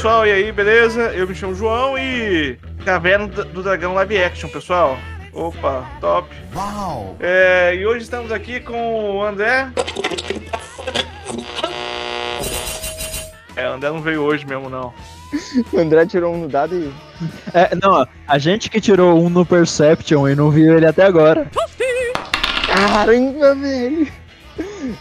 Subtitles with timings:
[0.00, 1.12] Pessoal, e aí, beleza?
[1.12, 2.58] Eu me chamo João e.
[2.86, 4.96] Caverna do Dragão Live Action, pessoal.
[5.30, 6.26] Opa, top.
[6.56, 7.18] Uau!
[7.20, 9.68] É, e hoje estamos aqui com o André.
[13.54, 14.94] É, o André não veio hoje mesmo, não.
[15.70, 16.90] O André tirou um no dado e.
[17.52, 21.46] É, não, a gente que tirou um no Perception e não viu ele até agora.
[22.66, 24.10] Caramba, velho!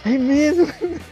[0.05, 0.67] É mesmo!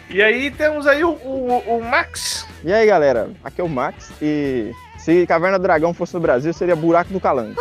[0.10, 2.46] E aí temos aí o, o, o Max.
[2.64, 3.30] E aí, galera?
[3.44, 7.20] Aqui é o Max e se Caverna do Dragão fosse no Brasil, seria Buraco do
[7.20, 7.56] Calango.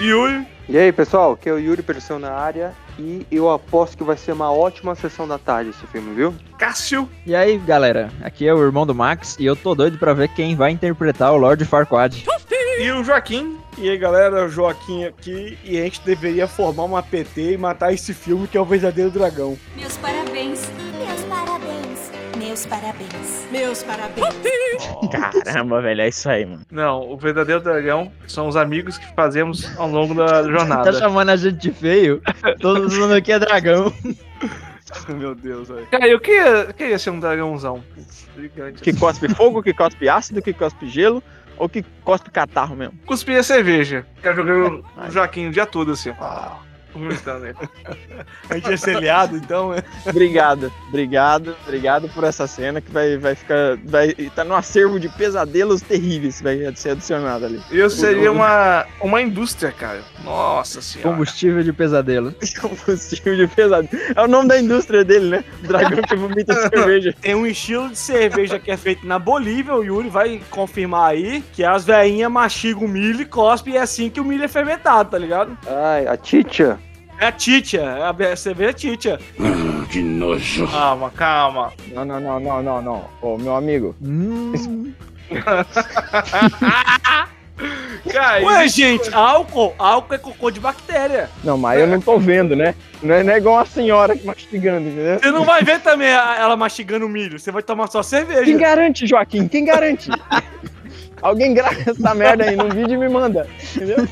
[0.00, 0.46] Yuri.
[0.68, 4.16] E aí, pessoal, aqui é o Yuri Perseu na área e eu aposto que vai
[4.16, 6.34] ser uma ótima sessão da tarde esse filme, viu?
[6.58, 7.08] Cássio.
[7.26, 10.28] E aí, galera, aqui é o irmão do Max e eu tô doido pra ver
[10.28, 12.24] quem vai interpretar o Lord Farquaad.
[12.78, 13.58] E o Joaquim.
[13.76, 17.92] E aí galera, o Joaquim aqui e a gente deveria formar uma PT e matar
[17.92, 19.58] esse filme que é o verdadeiro dragão.
[19.74, 20.70] Meus parabéns.
[22.58, 23.48] Meus parabéns.
[23.52, 24.34] Meus parabéns.
[25.44, 26.62] Caramba, velho, é isso aí, mano.
[26.72, 30.92] Não, o verdadeiro dragão são os amigos que fazemos ao longo da Tá jornada.
[30.94, 32.20] chamando a gente de feio?
[32.60, 33.92] Todo mundo aqui é dragão.
[35.08, 35.86] Meu Deus, velho.
[35.86, 37.84] Cara, eu queria, eu queria ser um dragãozão.
[38.36, 38.82] Gigante.
[38.82, 41.22] Que cospe fogo, que cospe ácido, que cospe gelo
[41.58, 42.98] ou que cospe catarro mesmo.
[43.06, 44.04] Cuspia cerveja.
[44.16, 46.12] Ficar jogando o Joaquim o dia todo assim.
[46.18, 46.56] ó.
[46.92, 47.56] Vomitando ele.
[48.48, 49.82] A gente é seriado, então, né?
[50.06, 53.76] Obrigado, obrigado, obrigado por essa cena que vai, vai ficar.
[53.84, 57.60] Vai tá no acervo de pesadelos terríveis, vai ser adicionado ali.
[57.70, 60.02] Eu seria uma, uma indústria, cara.
[60.24, 61.10] Nossa senhora.
[61.10, 62.34] Combustível de pesadelo.
[62.60, 64.02] Combustível de pesadelo.
[64.14, 65.44] É o nome da indústria dele, né?
[65.62, 67.14] Dragão que vomita cerveja.
[67.20, 71.42] Tem um estilo de cerveja que é feito na Bolívia, o Yuri vai confirmar aí,
[71.52, 74.48] que as veinhas mastigam o milho e cospe, e é assim que o milho é
[74.48, 75.56] fermentado, tá ligado?
[75.66, 76.78] Ai, a Titia.
[77.20, 79.18] É a titia, é a cerveja titia.
[80.68, 81.72] Calma, calma.
[81.92, 83.04] Não, não, não, não, não, não.
[83.20, 83.94] Ô, meu amigo.
[84.02, 84.92] Hum,
[88.12, 91.28] Cara, Ué, gente, álcool, álcool é cocô de bactéria.
[91.42, 92.72] Não, mas eu não tô vendo, né?
[93.02, 95.18] Não é, não é igual uma senhora que mastigando, entendeu?
[95.18, 98.44] Você não vai ver também a- ela mastigando o milho, você vai tomar só cerveja.
[98.44, 99.48] Quem garante, Joaquim?
[99.48, 100.08] Quem garante?
[101.20, 103.48] Alguém grava essa merda aí num vídeo e me manda.
[103.74, 104.06] Entendeu?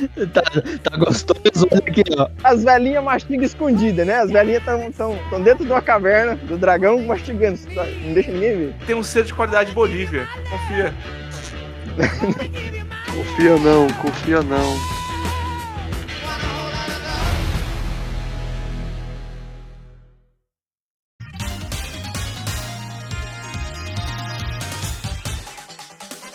[0.32, 0.42] tá,
[0.82, 2.28] tá gostoso aqui, ó.
[2.44, 4.16] As velhinhas mastigam escondidas, né?
[4.16, 7.58] As velhinhas estão dentro de uma caverna do dragão mastigando.
[8.04, 8.74] Não deixa ninguém ver.
[8.86, 10.28] tem um selo de qualidade Bolívia.
[10.50, 10.94] Confia.
[13.14, 15.01] Confia não, confia não.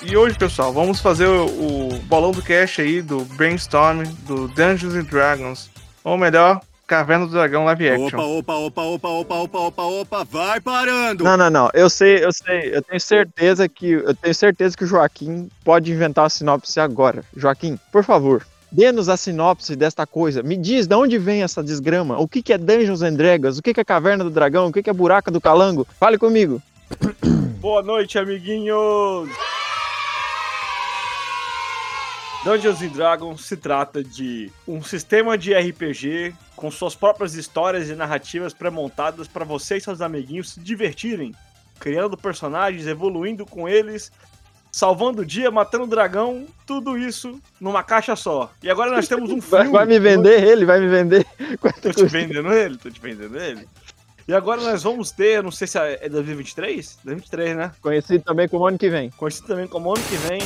[0.09, 4.95] E hoje, pessoal, vamos fazer o, o bolão do cast aí do Brainstorm do Dungeons
[4.95, 5.69] and Dragons.
[6.01, 8.17] Ou melhor, Caverna do Dragão Live Action.
[8.17, 11.25] Opa, opa, opa, opa, opa, opa, opa, vai parando!
[11.25, 11.69] Não, não, não.
[11.73, 12.73] Eu sei, eu sei.
[12.73, 17.21] Eu tenho certeza que eu tenho certeza que o Joaquim pode inventar a sinopse agora.
[17.35, 20.41] Joaquim, por favor, dê-nos a sinopse desta coisa.
[20.41, 22.17] Me diz de onde vem essa desgrama?
[22.17, 23.57] O que, que é Dungeons and Dragons?
[23.57, 24.67] O que, que é Caverna do Dragão?
[24.67, 25.85] O que, que é Buraca do Calango?
[25.99, 26.61] Fale comigo.
[27.59, 29.27] Boa noite, amiguinhos!
[32.47, 37.93] Dungeons and Dragons se trata de um sistema de RPG com suas próprias histórias e
[37.93, 41.35] narrativas pré-montadas para você e seus amiguinhos se divertirem,
[41.77, 44.13] criando personagens, evoluindo com eles,
[44.71, 48.49] salvando o dia, matando o dragão, tudo isso numa caixa só.
[48.63, 49.69] E agora nós temos um filme.
[49.69, 50.63] vai me vender ele?
[50.63, 51.25] Vai me vender?
[51.59, 52.07] Quanto Tô te custa?
[52.07, 53.67] vendendo ele, tô te vendendo ele.
[54.25, 56.99] E agora nós vamos ter, não sei se é é 2023?
[57.03, 57.71] 2023, né?
[57.81, 59.09] Conhecido também como ano que vem.
[59.09, 60.39] Conhecido também como ano que vem.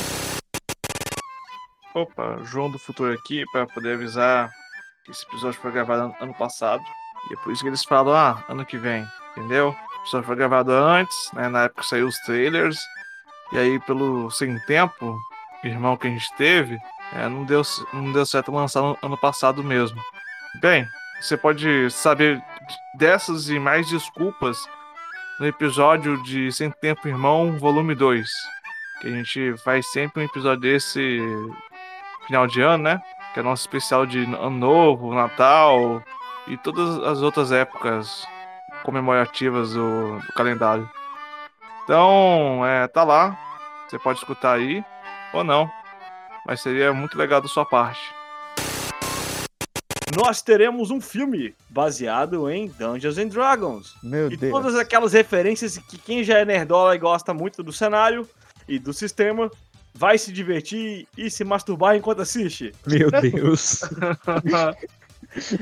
[1.94, 4.50] Opa, João do Futuro aqui para poder avisar
[5.04, 6.82] que esse episódio foi gravado ano- passado.
[7.30, 9.68] E é por isso que eles falam, ah, ano que vem, entendeu?
[9.68, 11.48] O episódio foi gravado antes, né?
[11.48, 12.78] Na época saiu os trailers.
[13.52, 15.18] E aí, pelo sem tempo,
[15.62, 16.78] irmão que a gente teve,
[17.12, 17.62] é, não, deu,
[17.92, 20.00] não deu certo lançar no ano passado mesmo.
[20.60, 20.88] Bem,
[21.20, 22.42] você pode saber
[22.96, 24.58] dessas e mais desculpas
[25.38, 28.28] no episódio de Sem Tempo Irmão, volume 2.
[29.00, 31.20] Que a gente faz sempre um episódio desse
[32.32, 33.02] final de ano, né?
[33.34, 36.02] Que é nosso especial de ano novo, Natal
[36.48, 38.26] e todas as outras épocas
[38.82, 40.88] comemorativas do, do calendário.
[41.84, 43.38] Então, é, tá lá.
[43.86, 44.82] Você pode escutar aí
[45.34, 45.70] ou não.
[46.46, 48.00] Mas seria muito legal da sua parte.
[50.16, 53.94] Nós teremos um filme baseado em Dungeons and Dragons.
[54.02, 54.52] Meu E Deus.
[54.52, 58.26] todas aquelas referências que quem já é nerdola e gosta muito do cenário
[58.66, 59.50] e do sistema
[59.94, 62.72] vai se divertir e se masturbar enquanto assiste.
[62.86, 63.80] Meu Deus.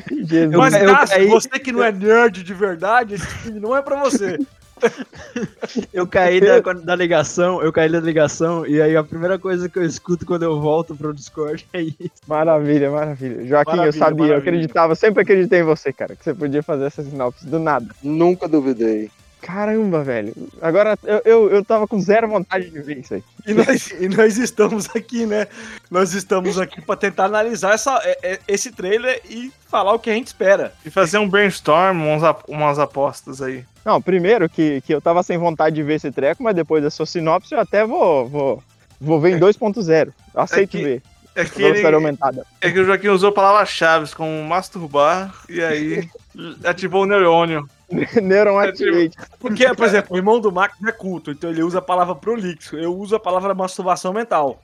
[0.08, 0.52] Jesus.
[0.52, 3.76] Eu- Mas, eu Cássio, caí- você que não é nerd de verdade, esse filme não
[3.76, 4.38] é pra você.
[5.92, 9.78] Eu caí da, da ligação, eu caí da ligação, e aí a primeira coisa que
[9.78, 12.10] eu escuto quando eu volto pro Discord é isso.
[12.26, 13.46] Maravilha, maravilha.
[13.46, 14.38] Joaquim, eu Maravilha, sabia, eu maravilha.
[14.38, 17.86] acreditava, sempre acreditei em você, cara, que você podia fazer essa sinopse do nada.
[18.02, 19.10] Nunca duvidei.
[19.42, 20.34] Caramba, velho.
[20.60, 23.24] Agora eu, eu, eu tava com zero vontade de ver isso aí.
[23.46, 25.46] E nós, e nós estamos aqui, né?
[25.90, 30.10] Nós estamos aqui pra tentar analisar essa, é- é- esse trailer e falar o que
[30.10, 30.72] a gente espera.
[30.84, 33.64] E fazer um brainstorm, umas, umas apostas aí.
[33.84, 36.90] Não, primeiro que, que eu tava sem vontade de ver esse treco, mas depois da
[36.90, 38.62] sua sinopse eu até vou, vou,
[39.00, 40.12] vou ver em 2.0.
[40.34, 41.02] Aceito É que- ver.
[41.32, 42.44] É que, Velocidade ele, aumentada.
[42.60, 46.10] é que o Joaquim usou palavras-chave como masturbar e aí
[46.64, 47.66] ativou o neurônio.
[48.22, 49.16] Neuron Activate.
[49.38, 52.76] Porque, por exemplo, o irmão do Max é culto, então ele usa a palavra prolixo.
[52.76, 54.62] Eu uso a palavra masturbação mental.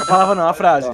[0.00, 0.90] A palavra não, a frase.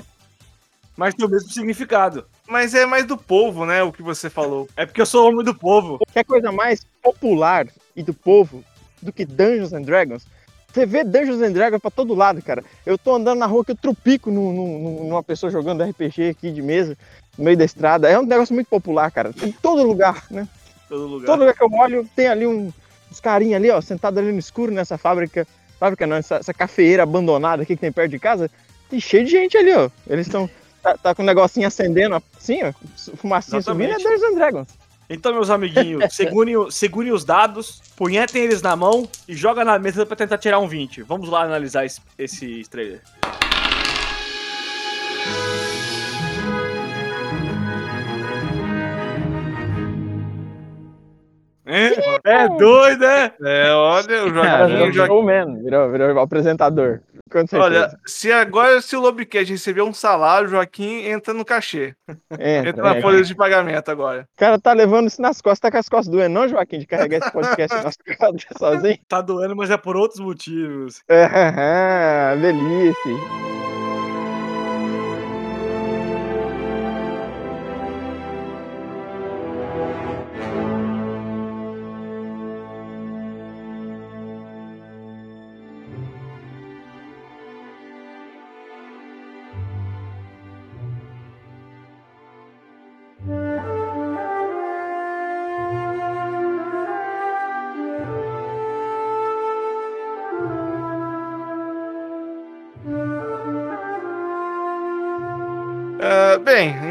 [0.97, 2.27] Mas tem o mesmo significado.
[2.49, 3.83] Mas é mais do povo, né?
[3.83, 4.69] O que você falou.
[4.77, 5.99] É porque eu sou homem do povo.
[6.13, 8.65] Quer coisa mais popular e do povo
[9.01, 10.27] do que Dungeons and Dragons?
[10.73, 12.65] Você vê Dungeons and Dragons pra todo lado, cara.
[12.85, 16.51] Eu tô andando na rua que eu trupico num- num- numa pessoa jogando RPG aqui
[16.51, 16.97] de mesa,
[17.39, 18.09] no meio da estrada.
[18.09, 19.31] É um negócio muito popular, cara.
[19.43, 20.47] Em todo lugar, né?
[20.89, 21.27] Todo lugar.
[21.27, 22.73] Todo lugar que eu olho, tem ali um,
[23.11, 25.47] uns carinha ali, ó, sentado ali no escuro nessa fábrica.
[25.79, 28.51] Fábrica não, essa, essa cafeeira abandonada aqui que tem perto de casa.
[28.89, 29.91] Tem cheio de gente ali, ó.
[30.07, 30.49] Eles estão.
[30.83, 32.73] Tá, tá com o negocinho acendendo assim, ó.
[33.17, 33.97] Fumacinha subindo, é.
[33.97, 34.69] Dungeons and Dragons.
[35.11, 40.05] Então, meus amiguinhos, segurem, segurem os dados, punhetem eles na mão e joga na mesa
[40.05, 41.03] pra tentar tirar um 20.
[41.03, 43.01] Vamos lá analisar esse, esse trailer.
[51.69, 51.93] É,
[52.25, 53.33] é doido, é?
[53.45, 54.73] É, olha, o Cara, Joaquim.
[54.75, 57.01] virou o Joaquim- showman, virou, virou apresentador.
[57.53, 61.95] Olha, se agora se o Lobcast receber um salário, o Joaquim entra no cachê.
[62.33, 64.23] entra, Entra na é, folha de pagamento agora.
[64.23, 66.87] O cara tá levando isso nas costas, tá com as costas doendo, não, Joaquim, de
[66.87, 68.99] carregar esse podcast nas costas sozinho?
[69.07, 71.03] Tá doendo, mas é por outros motivos.
[71.07, 73.58] É, delícia.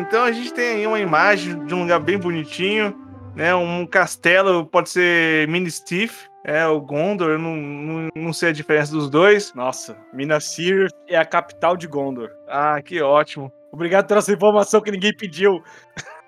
[0.08, 2.96] Então a gente tem aí uma imagem de um lugar bem bonitinho,
[3.36, 3.54] né?
[3.54, 6.14] Um castelo, pode ser Mini Steve,
[6.46, 9.54] é o Gondor, eu não, não, não sei a diferença dos dois.
[9.54, 12.32] Nossa, Minas Tirith é a capital de Gondor.
[12.48, 13.52] Ah, que ótimo.
[13.70, 15.62] Obrigado por essa informação que ninguém pediu.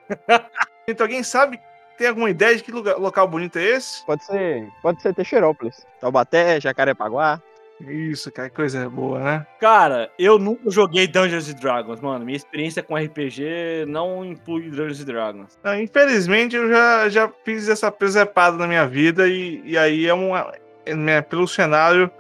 [0.88, 1.60] Então alguém sabe,
[2.00, 4.04] tem alguma ideia de que lugar, local bonito é esse?
[4.08, 5.86] Pode ser, pode ser Teixeirópolis.
[6.00, 7.40] Taubaté, Jacarepaguá.
[7.88, 9.48] Isso, cara, que coisa boa, né?
[9.60, 12.26] Cara, eu nunca joguei Dungeons and Dragons, mano.
[12.26, 15.60] Minha experiência com RPG não inclui Dungeons and Dragons.
[15.64, 20.14] Ah, infelizmente eu já, já fiz essa presepada na minha vida e, e aí é
[20.14, 20.52] uma.
[20.86, 22.12] é, né, pelo cenário,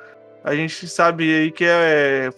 [0.43, 2.29] a gente sabe aí que é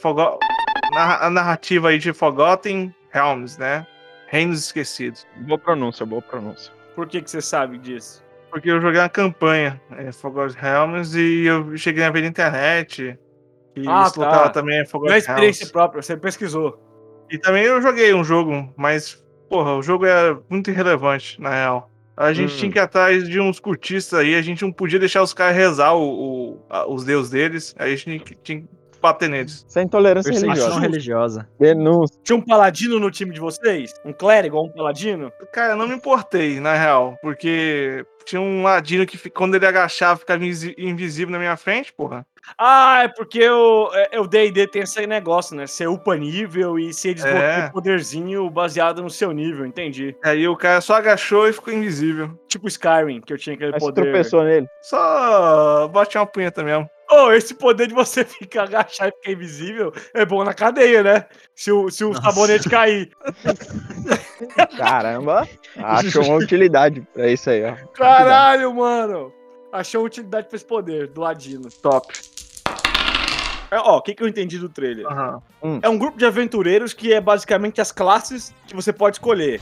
[0.93, 3.86] narra- a narrativa aí de Forgotten Realms, né?
[4.27, 5.27] Reinos Esquecidos.
[5.38, 6.74] Boa pronúncia, boa pronúncia.
[6.96, 8.24] Por que, que você sabe disso?
[8.51, 13.17] Porque eu joguei uma campanha, é, Forgotten Realms, e eu cheguei a ver na internet.
[13.75, 14.22] E Ah, esse tá.
[14.25, 15.72] local também é Não é Forgotten experiência Realms.
[15.72, 16.77] própria, você pesquisou.
[17.31, 21.89] E também eu joguei um jogo, mas, porra, o jogo é muito irrelevante, na real.
[22.17, 22.58] A gente Hum.
[22.58, 25.55] tinha que ir atrás de uns cultistas aí, a gente não podia deixar os caras
[25.55, 26.01] rezar o,
[26.55, 28.67] o- a- os deuses deles, aí a gente tinha que
[29.01, 29.65] bater neles.
[29.67, 30.79] Sem intolerância religiosa.
[30.79, 31.50] religiosa.
[31.60, 32.17] Denúncia.
[32.24, 33.93] Tinha um paladino no time de vocês?
[34.05, 35.31] Um clérigo ou um paladino?
[35.51, 40.20] Cara, eu não me importei, na real, porque tinha um ladino que quando ele agachava
[40.20, 42.25] ficava invisível na minha frente, porra.
[42.58, 45.67] Ah, é porque o é- o D&D tem esse negócio, né?
[45.67, 47.70] Você upa nível e você desbloqueia É.
[47.70, 50.15] poderzinho baseado no seu nível, entendi.
[50.24, 52.31] Aí o cara só agachou e ficou invisível.
[52.48, 54.01] Tipo Skyrim, que eu tinha aquele Mas você poder.
[54.01, 54.67] tropeçou nele.
[54.81, 56.89] Só bate uma punheta mesmo.
[57.12, 61.25] Oh, esse poder de você ficar agachar e ficar invisível é bom na cadeia, né?
[61.53, 62.22] Se o, se o Nossa.
[62.22, 63.12] sabonete cair.
[64.77, 65.48] Caramba.
[65.77, 67.75] Achou uma utilidade pra isso aí, ó.
[67.94, 69.34] Caralho, mano!
[69.74, 71.70] Achou utilidade pra esse poder do Ladino.
[71.82, 72.13] Top.
[73.72, 75.06] É, ó, o que, que eu entendi do trailer?
[75.08, 75.41] Aham.
[75.82, 79.62] É um grupo de aventureiros que é basicamente as classes que você pode escolher.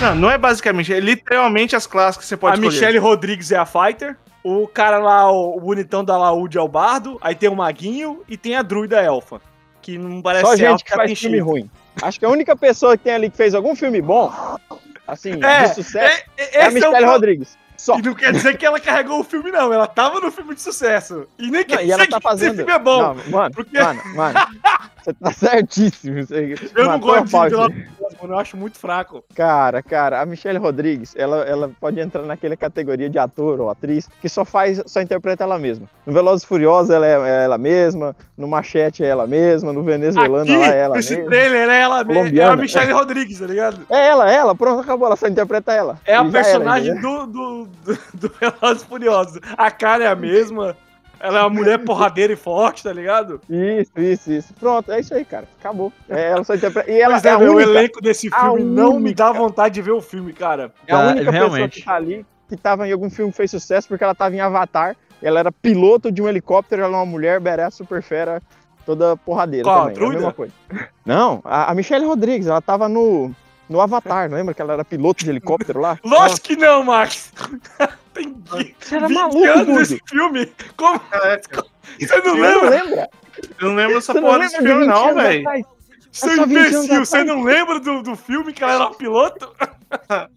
[0.00, 2.74] Não, não é basicamente, é literalmente as classes que você pode a escolher.
[2.74, 4.16] Michelle Rodrigues é a Fighter.
[4.48, 7.18] O cara lá, o, o bonitão da Laúde é o Bardo.
[7.20, 9.40] Aí tem o Maguinho e tem a Druida Elfa.
[9.82, 11.70] Que não parece Só ser gente elfa, que faz filme ruim.
[12.02, 14.32] Acho que a única pessoa que tem ali que fez algum filme bom,
[15.06, 17.58] assim, É, de sucesso, É, é, a esse é o Michelle pro- Rodrigues.
[17.76, 17.96] Só.
[17.96, 19.72] E não quer dizer que ela carregou o filme, não.
[19.72, 21.28] Ela tava no filme de sucesso.
[21.38, 22.56] E nem quer Não, e dizer ela tá que esse fazendo.
[22.56, 23.02] filme é bom.
[23.02, 24.38] Não, mano, porque- mano, mano.
[25.08, 26.22] Você tá certíssimo.
[26.22, 27.60] Você eu não gosto pau de aí.
[27.60, 28.34] Velozes mano.
[28.34, 29.24] Eu acho muito fraco.
[29.34, 34.08] Cara, cara, a Michelle Rodrigues, ela, ela pode entrar naquela categoria de ator ou atriz
[34.20, 35.86] que só faz, só interpreta ela mesma.
[36.06, 39.82] No Velozes e Furiosos ela é, é ela mesma, no Machete é ela mesma, no
[39.82, 41.30] Venezuelano Aqui, ela é ela esse mesma.
[41.30, 42.38] trailer é ela mesma.
[42.38, 42.56] É a.
[42.56, 43.86] Michelle Rodrigues, tá ligado?
[43.88, 45.98] É ela, é ela, pronto, acabou, ela só interpreta ela.
[46.04, 47.26] É a personagem entendeu?
[47.26, 49.40] do, do, do, do Velozes e Furiosos.
[49.56, 50.76] A cara é a mesma.
[51.20, 53.40] Ela é uma mulher porradeira e forte, tá ligado?
[53.50, 54.54] Isso, isso, isso.
[54.54, 55.46] Pronto, é isso aí, cara.
[55.58, 55.92] Acabou.
[56.08, 56.90] É, ela só interpreta.
[56.90, 58.96] E ela Pois é, é, a meu, o única, elenco desse a filme não me
[59.10, 60.72] única- dá vontade de ver o filme, cara.
[60.86, 61.80] é a Ah, única pessoa realmente.
[61.80, 64.40] que tá ali que tava em algum filme que fez sucesso porque ela tava em
[64.40, 64.96] Avatar.
[65.22, 68.40] Ela era piloto de um helicóptero, ela é uma mulher, badass, super fera,
[68.86, 70.02] toda porradeira Qual, também.
[70.02, 70.52] É a mesma coisa.
[71.04, 73.30] Não, a, a Michelle Rodrigues, ela tava no,
[73.68, 75.98] no Avatar, lembra que ela era piloto de helicóptero lá?
[76.04, 77.32] Lógico que não, Max.
[78.24, 79.80] Tem Você era 20 maluco, anos Dudu.
[79.80, 80.52] esse filme.
[80.76, 81.00] Como?
[81.00, 81.64] Caraca,
[82.00, 82.70] Você não não lembra?
[82.70, 83.10] lembra?
[83.60, 85.40] eu não lembro dessa não porra desse de filme, 20 não, velho.
[85.48, 85.66] atrás?
[86.10, 89.52] Seu só 20 anos imbecil, você não lembra do, do filme que ela era piloto?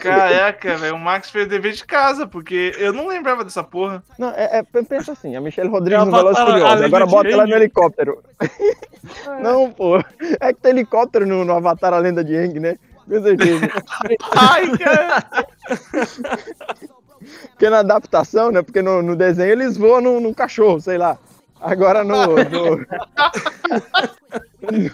[0.00, 4.02] Caraca, velho, o Max fez dever de casa, porque eu não lembrava dessa porra.
[4.18, 7.46] Não, é, é- pensa assim, a Michelle Rodrigues Ela no Furiosos, lenda agora bota ela
[7.46, 8.22] no helicóptero.
[9.40, 9.98] Não, pô,
[10.40, 12.78] é que tem helicóptero no, no Avatar, a lenda de Aang, né?
[13.08, 13.68] Com certeza.
[14.36, 15.24] Ai, cara.
[17.50, 18.62] Porque na adaptação, né?
[18.62, 21.16] Porque no, no desenho eles voam num, num cachorro, sei lá.
[21.60, 22.26] Agora no.
[22.26, 22.76] no...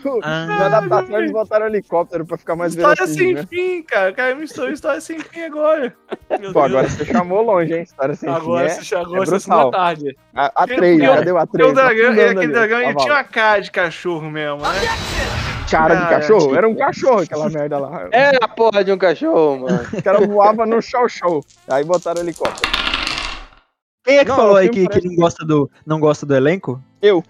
[0.05, 3.47] no- na adaptação eles botaram helicóptero pra ficar mais História verossímil, sem né?
[3.49, 4.13] fim, cara.
[4.13, 5.93] Cara me misturou história sem fim agora.
[6.39, 6.65] Meu Pô, Deus.
[6.67, 7.83] agora você chamou longe, hein?
[7.83, 8.75] História sem Agora fim.
[8.77, 9.71] você chegou é a sessão brutal.
[9.73, 10.09] da tarde.
[10.11, 11.47] É, a, a Eu- 3, eu- cadê o A3?
[11.49, 13.01] Porque o dragão, Afundando aquele dragão ele cavalo.
[13.05, 14.69] tinha uma cara de cachorro mesmo, né?
[15.71, 16.55] Cara de cachorro?
[16.55, 18.09] Era um cachorro aquela merda lá.
[18.13, 19.81] É a porra de um cachorro, mano.
[19.93, 21.45] O cara voava no show show.
[21.69, 22.71] Aí botaram helicóptero.
[24.05, 26.83] Quem é que Não, falou aí que, que não, gosta do, não gosta do elenco?
[27.03, 27.23] Eu,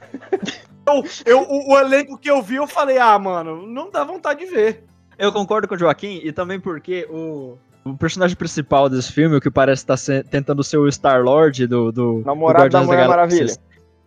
[1.26, 4.50] eu, o, o elenco que eu vi, eu falei, ah, mano, não dá vontade de
[4.50, 4.84] ver.
[5.18, 9.40] Eu concordo com o Joaquim e também porque o, o personagem principal desse filme, o
[9.40, 13.44] que parece estar se- tentando ser o Star-Lord do, do, Namorado do da Mulher Galáxia,
[13.44, 13.56] Maravilha.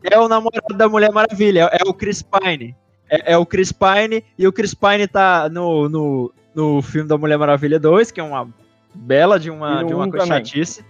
[0.04, 2.76] É o namorado da Mulher Maravilha, é, é o Chris Pine.
[3.14, 7.16] É, é o Chris Pine e o Chris Pine tá no, no, no filme da
[7.16, 8.50] Mulher Maravilha 2, que é uma
[8.92, 10.44] bela de uma, de uma um coisa também.
[10.44, 10.84] chatice.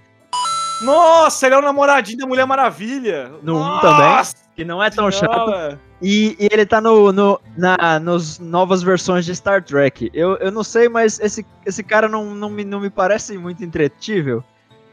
[0.81, 3.29] Nossa, ele é o namoradinho da Mulher Maravilha.
[3.41, 5.33] No um Nossa também, que não é tão chato.
[5.33, 5.79] Senhora.
[6.01, 10.09] E, e ele tá no, no, na, nos novas versões de Star Trek.
[10.13, 13.63] Eu, eu não sei, mas esse, esse cara não, não, me, não me parece muito
[13.63, 14.41] entretível.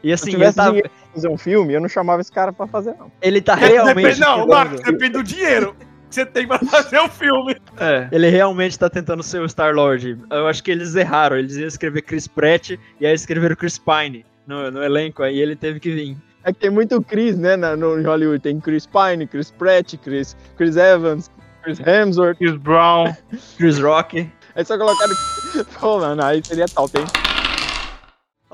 [0.03, 0.73] E assim, eu ele tá,
[1.13, 3.11] fazer um filme, eu não chamava esse cara pra fazer, não.
[3.21, 4.19] ele tá Depende- realmente.
[4.19, 5.75] não, tentando- Marcos, depende do dinheiro
[6.15, 7.55] você tem pra fazer o filme.
[7.77, 8.07] É.
[8.11, 10.17] Ele realmente tá tentando ser o Star-Lord.
[10.29, 11.37] Eu acho que eles erraram.
[11.37, 15.23] Eles iam escrever Chris Pratt e aí escreveram Chris Pine no, no elenco.
[15.23, 16.17] Aí ele teve que vir.
[16.43, 18.39] É que tem muito Chris, né, na, no em Hollywood.
[18.39, 21.29] Tem Chris Pine, Chris Pratt, Chris, Chris Evans,
[21.63, 22.37] Chris Hemsworth.
[22.37, 23.13] Chris Brown.
[23.57, 24.29] Chris Rock.
[24.55, 25.15] Aí só colocaram...
[25.79, 27.05] Pô, mano, aí seria top, hein?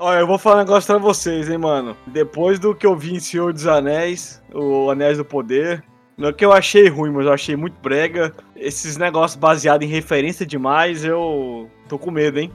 [0.00, 1.96] Olha, eu vou falar um negócio pra vocês, hein, mano.
[2.06, 5.82] Depois do que eu vi em Senhor dos Anéis, o Anéis do Poder,
[6.18, 8.34] não é que eu achei ruim, mas eu achei muito brega.
[8.56, 12.50] Esses negócios baseados em referência demais, eu tô com medo, hein?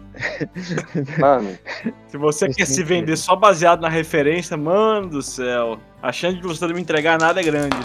[1.17, 1.57] Mano,
[2.07, 6.43] Se você quer se vender só baseado na referência, mano do céu, a chance de
[6.43, 7.77] você não me entregar nada é grande.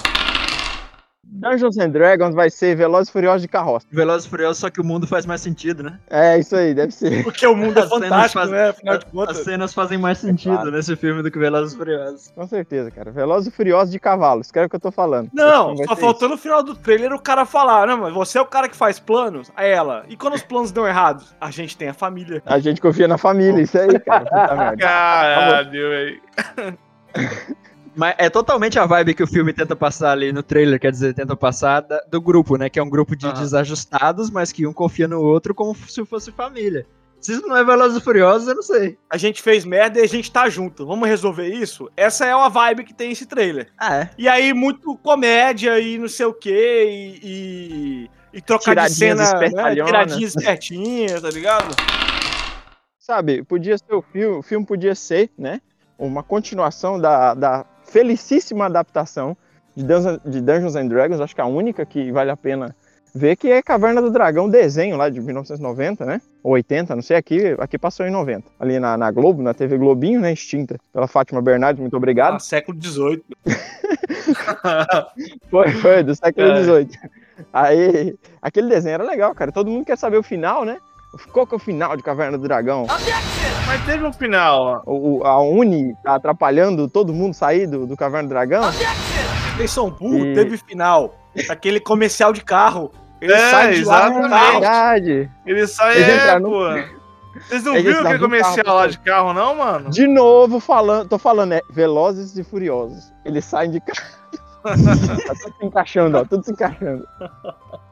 [1.31, 3.87] Dungeons and Dragons vai ser Velozes e Furiosos de carroça.
[3.93, 5.99] Velozes e Furiosos, só que o mundo faz mais sentido, né?
[6.09, 7.23] É, isso aí, deve ser.
[7.25, 8.69] Porque o mundo é As cenas fantástico, fazem- né?
[8.71, 9.37] Afinal de As contas.
[9.39, 10.71] cenas fazem mais sentido claro.
[10.71, 12.33] nesse filme do que Velozes e Furiosos.
[12.35, 13.11] Com certeza, cara.
[13.13, 14.47] Velozes e Furiosos de cavalos.
[14.47, 15.31] Escreve o que eu tô falando.
[15.33, 18.47] Não, só faltou no final do trailer o cara falar, não, mas você é o
[18.47, 19.53] cara que faz planos?
[19.55, 21.25] Aí ela, e quando os planos dão errado?
[21.41, 22.39] A gente tem a família.
[22.39, 22.43] isso.
[22.47, 24.75] A gente confia na família, isso aí, cara.
[24.77, 26.21] Caralho, velho.
[27.99, 31.13] Mas é totalmente a vibe que o filme tenta passar ali no trailer, quer dizer,
[31.15, 32.71] tenta passar da- do grupo, né?
[32.71, 33.35] Que é um grupo de Aham.
[33.41, 36.87] desajustados, mas que um confia no outro como se fosse família.
[37.21, 38.97] Se isso não é Velozes e Furiosos, eu não sei.
[39.11, 40.87] A gente fez merda e a gente tá junto.
[40.87, 41.91] Vamos resolver isso?
[41.97, 43.73] Essa é a vibe que tem esse trailer.
[43.77, 44.11] Ah, é.
[44.17, 47.21] E aí, muito comédia e não sei o quê, e.
[47.25, 49.75] e, e trocar de cena, né?
[49.75, 51.75] Tiradinhas espertinhas, tá ligado?
[52.97, 55.61] Sabe, podia ser o filme, o filme podia ser, né?
[55.99, 59.37] Uma continuação da, da felicíssima adaptação
[59.77, 62.75] de Dungeons, de Dungeons and Dragons, acho que a única que vale a pena
[63.15, 66.21] ver, que é Caverna do Dragão, desenho lá de 1990, né?
[66.43, 68.47] Ou 80, não sei, aqui, aqui passou em 90.
[68.61, 70.33] Ali na, na Globo, na TV Globinho, né?
[70.33, 72.35] Extinta pela Fátima Bernardes, muito obrigado.
[72.35, 73.23] Ah, século XVIII.
[75.51, 76.63] Foi, foi, do século É.
[76.63, 76.99] XVIII.
[77.53, 79.51] Aí, aquele desenho era legal, cara.
[79.51, 80.79] Todo mundo quer saber o final, né?
[81.33, 82.87] Qual que é o final de Caverna do Dragão?
[83.67, 84.83] Mas teve um final.
[84.87, 84.91] ó.
[84.91, 88.63] O, a Uni tá atrapalhando todo mundo sair do, do Caverna do Dragão?
[89.61, 91.15] Em São Paulo E- teve final.
[91.49, 92.91] Aquele comercial de carro.
[93.21, 94.31] Ele É, sai de lá no exatamente.
[94.31, 94.53] carro.
[94.53, 95.31] Verdade.
[95.45, 96.99] Ele sai, Eles é, no- pô.
[97.49, 99.91] Vocês não viram aquele comercial carro, lá de carro, não, mano?
[99.91, 103.13] De novo falando, tô falando, é Velozes e Furiosos.
[103.25, 104.09] Eles saem de carro.
[104.63, 107.07] tá tudo se encaixando, ó, tudo se encaixando.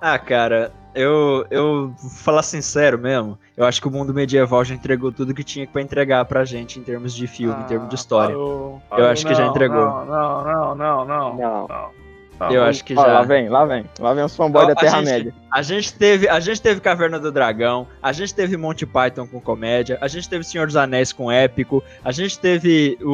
[0.00, 3.38] Ah, cara, eu, eu vou falar sincero mesmo.
[3.56, 6.78] Eu acho que o mundo medieval já entregou tudo que tinha pra entregar pra gente
[6.78, 8.34] em termos de filme, em termos de história.
[8.34, 9.78] Parou, Eu acho que já não, entregou.
[9.78, 11.36] Não, não, não, não, não.
[11.36, 11.68] Não.
[11.68, 12.06] não.
[12.50, 13.22] Eu acho que Ó, Lá já.
[13.22, 13.84] vem, lá vem.
[13.98, 15.32] Lá vem os fanboys da a Terra-média.
[15.50, 19.40] A gente teve, a gente teve Caverna do Dragão, a gente teve Monty Python com
[19.40, 23.10] comédia, a gente teve Senhor dos Anéis com épico, a gente teve o,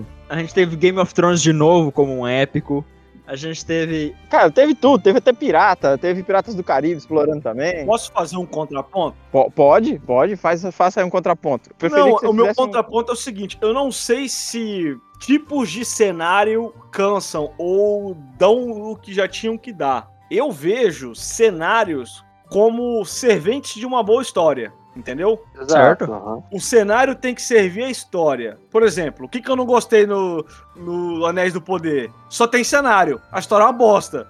[0.00, 2.84] o a gente teve Game of Thrones de novo como um épico.
[3.26, 7.84] A gente teve Cara, teve tudo, teve até pirata, teve Piratas do Caribe explorando também.
[7.84, 9.16] Posso fazer um contraponto?
[9.32, 11.70] Po- Pode, pode, faz, faça aí um contraponto.
[11.90, 15.84] Não, o meu fizesse um- contraponto é o seguinte: eu não sei se tipos de
[15.84, 20.08] cenário cansam ou dão o que já tinham que dar.
[20.30, 25.44] Eu vejo cenários como serventes de uma boa história, entendeu?
[25.68, 26.04] Certo.
[26.04, 26.42] Aham.
[26.50, 28.58] O cenário tem que servir a história.
[28.70, 32.10] Por exemplo, o que, que eu não gostei no, no Anéis do Poder?
[32.28, 33.20] Só tem cenário.
[33.30, 34.28] A história é uma bosta.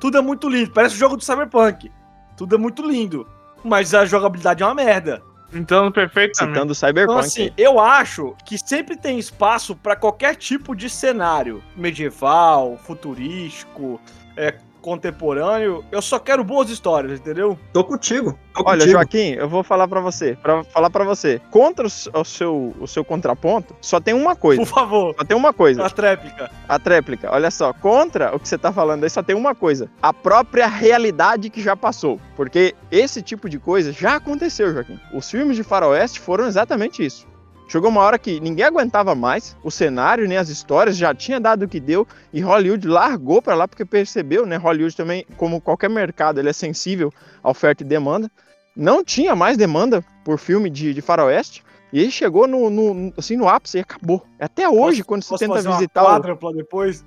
[0.00, 0.70] Tudo é muito lindo.
[0.72, 1.92] Parece o jogo do Cyberpunk.
[2.36, 3.26] Tudo é muito lindo.
[3.62, 5.22] Mas a jogabilidade é uma merda.
[5.52, 6.36] Então, perfeitamente.
[6.54, 7.18] Citando o Então, Cyberpunk.
[7.20, 14.00] assim, eu acho que sempre tem espaço para qualquer tipo de cenário medieval, futurístico,
[14.36, 15.84] é, contemporâneo.
[15.90, 17.58] Eu só quero boas histórias, entendeu?
[17.72, 18.38] Tô contigo.
[18.54, 18.90] Tô Olha, contigo.
[18.92, 21.40] Joaquim, eu vou falar pra você, para falar pra você.
[21.50, 24.60] Contra o, o seu o seu contraponto, só tem uma coisa.
[24.60, 25.84] Por favor, Só tem uma coisa.
[25.84, 26.50] a tréplica.
[26.68, 29.90] A tréplica, olha só, contra o que você tá falando aí só tem uma coisa:
[30.02, 32.20] a própria realidade que já passou.
[32.36, 34.98] Porque esse tipo de coisa já aconteceu, Joaquim.
[35.12, 37.26] Os filmes de faroeste foram exatamente isso.
[37.68, 41.64] Chegou uma hora que ninguém aguentava mais, o cenário nem as histórias já tinha dado
[41.64, 44.56] o que deu e Hollywood largou pra lá porque percebeu, né?
[44.56, 47.12] Hollywood também, como qualquer mercado, ele é sensível
[47.44, 48.30] à oferta e demanda.
[48.74, 51.62] Não tinha mais demanda por filme de, de faroeste.
[51.92, 54.24] E aí chegou no, no- assim, no ápice e acabou.
[54.40, 57.04] Até hoje, quando você Posso tenta fazer uma visitar o, quádrupla depois?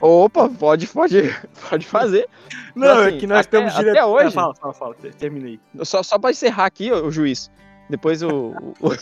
[0.00, 1.34] Opa, pode, pode,
[1.68, 2.28] pode fazer.
[2.76, 4.04] Não, assim, é que nós até- temos até direito...
[4.06, 4.94] hoje- É, fala, fala, fala.
[5.18, 5.58] Terminei.
[5.82, 7.50] Só, só para encerrar aqui, o, juiz.
[7.88, 8.96] Depois o, o-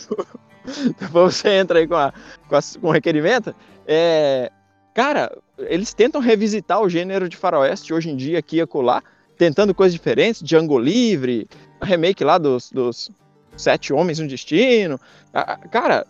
[0.99, 2.13] depois você entra aí com, a,
[2.47, 3.55] com, a- com o requerimento.
[3.87, 4.51] É,
[4.93, 9.01] cara, eles tentam revisitar o gênero de faroeste hoje em dia aqui e acolá,
[9.37, 11.47] tentando coisas diferentes, Django Livre,
[11.81, 13.09] a remake lá dos, dos
[13.57, 14.99] Sete Homens e um Destino.
[15.33, 16.07] Ah, ah, Cara,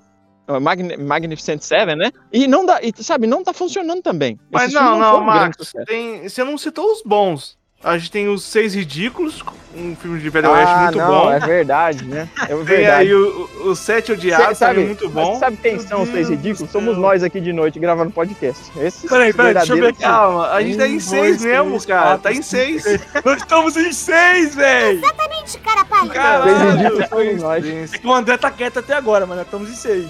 [0.47, 2.11] a Magni- Magnificent Seven, né?
[2.31, 4.37] E não dá, e, sabe, não tá funcionando também.
[4.51, 5.85] Mas Esses não, não, um sucesso.
[5.85, 7.57] Tem, você não citou os bons.
[7.83, 9.43] A gente tem os Seis Ridículos,
[9.75, 11.31] um filme de Velho Oeste ah, muito não, bom.
[11.33, 12.29] é verdade, né?
[12.43, 13.01] É Tem verdade.
[13.01, 15.37] aí o- o- os Sete Odiados, também muito bom.
[15.37, 16.71] sabe quem são os do ridículos?
[16.71, 18.71] Somos nós aqui de noite gravando podcast.
[18.79, 19.93] Esses Peraí, peraí, deixa eu ver.
[19.95, 22.01] Calma, a gente tá em seis dois, mesmo, três, cara.
[22.03, 22.83] quatro, Tá em seis.
[23.25, 24.99] Nós estamos em seis, velho!
[24.99, 26.09] Exatamente, cara palha.
[26.09, 27.65] Caralho, ridículos foi nós.
[27.93, 30.07] É que o André tá quieto até agora, mas nós estamos em seis.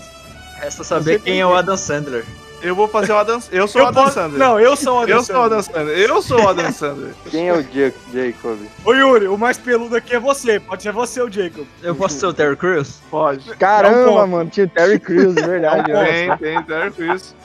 [0.59, 2.23] Resta saber quem é o Adam Sandler.
[2.63, 4.39] Eu vou fazer o Adam Eu sou o Eu Adam posso- Sandler.
[4.39, 5.97] Não, eu sou o Adam eu sou o Adam Sandler.
[5.99, 7.13] Eu sou o Adam Sandler.
[7.29, 8.59] Quem é o Ja- Jacob?
[8.85, 10.59] Ô Yuri, o mais peludo aqui é você.
[10.59, 11.65] Pode ser você, o Jacob.
[11.81, 13.01] Eu posso ser o Terry Crews?
[13.11, 13.51] Pode.
[13.51, 14.27] Um Caramba, ponto.
[14.27, 15.91] mano, tinha o Terry Crews, verdade.
[15.91, 16.05] Um né?
[16.05, 17.35] Tem, tem, Terry Crews.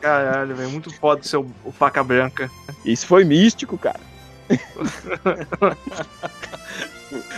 [0.00, 0.70] Caralho, velho.
[0.70, 2.50] Muito foda ser o, o faca branca.
[2.84, 3.98] Isso foi místico, cara.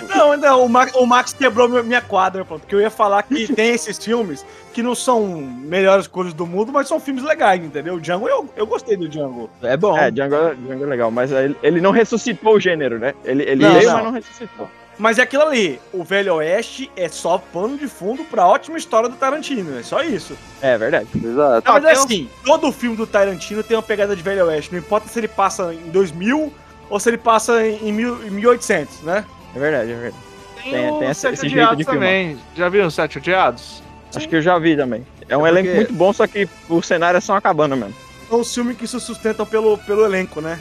[0.09, 3.46] Não, não, o Max, o Max quebrou minha- quadra, pô, porque eu ia falar que
[3.54, 7.94] tem esses filmes que não são melhores coisas do mundo, mas são filmes legais, entendeu?
[7.94, 9.50] O Django, eu, eu gostei do Django.
[9.62, 9.96] É bom.
[9.98, 13.14] É, Django, Django é legal, mas ele, ele não ressuscitou o gênero, né?
[13.24, 13.94] Ele, ele Não, veio, não.
[13.96, 14.70] mas não ressuscitou.
[15.00, 19.09] Mas é aquilo ali, o Velho Oeste é só pano de fundo pra ótima história
[19.09, 20.37] do Tarantino, é só isso.
[20.61, 21.07] É verdade.
[21.14, 21.66] Exato.
[21.66, 24.81] Não, mas é assim, todo filme do Tarantino tem uma pegada de Velho Oeste, não
[24.81, 26.52] importa se ele passa em 2000
[26.90, 29.24] ou se ele passa em, mil- em 1800, né?
[29.55, 30.15] É verdade, é verdade.
[30.63, 32.01] Tem, Tem- tem esse- Sete esse jeito de filmar.
[32.03, 32.39] também.
[32.57, 33.83] Já viram os Sete Odiados?
[34.15, 35.07] Acho que eu já vi também.
[35.29, 37.77] É um É elenco porque- muito bom, só que o cenário é só uma cabana
[37.77, 37.95] mesmo.
[38.29, 40.59] São os filmes que se sustentam pelo, pelo elenco, né?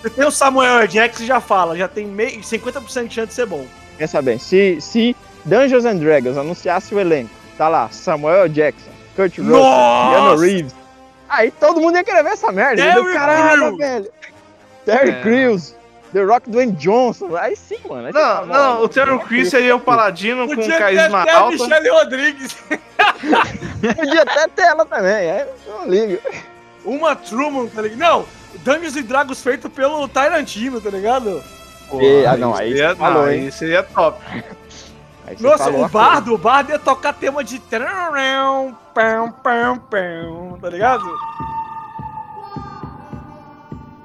[0.00, 0.88] Você tem o Samuel L.
[0.88, 3.66] Jackson já fala, já tem meio, 50% de chance de ser bom.
[3.98, 9.36] Pensa bem, se, se Dungeons and Dragons anunciasse o elenco, tá lá, Samuel Jackson, Kurt
[9.38, 9.52] Russell!
[9.60, 10.74] Keanu Reeves,
[11.28, 12.80] aí todo mundo ia querer ver essa merda.
[12.82, 13.78] Terry Crews!
[13.78, 14.08] velho.
[14.86, 15.20] Terry É.
[15.22, 15.74] Crews,
[16.12, 18.06] The Rock Dwayne Johnson, aí sim, mano.
[18.08, 21.22] aí Não, fala, não, "Ó, o Terry Crews seria o paladino com Podia ter carisma
[21.22, 21.52] até alto.
[21.52, 22.56] Michelle Rodrigues.
[23.96, 26.18] Podia até ter ela também, aí eu não ligo.
[26.84, 27.98] Uma Truman, tá ligado?
[27.98, 28.24] Não,
[28.64, 31.42] Dungeons and Dragons feito pelo Tarantino, tá ligado?
[31.92, 33.40] E- ah, não, aí seria, você falou, não, hein?
[33.44, 34.20] aí seria top.
[35.26, 37.60] Aí você Nossa, falou o bardo, o bardo ia tocar tema de.
[37.60, 41.04] tararão, pão, pão, pão, Tá ligado?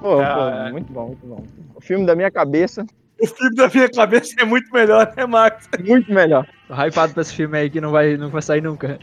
[0.02, 1.44] Pô, Ah, pô, muito bom, muito bom.
[1.86, 2.86] Filme da minha cabeça,
[3.22, 5.70] O filme da minha cabeça é muito melhor, né, Max?
[5.86, 6.48] muito melhor.
[6.68, 9.00] Tô hypado pra esse filme aí que não vai, não vai sair nunca.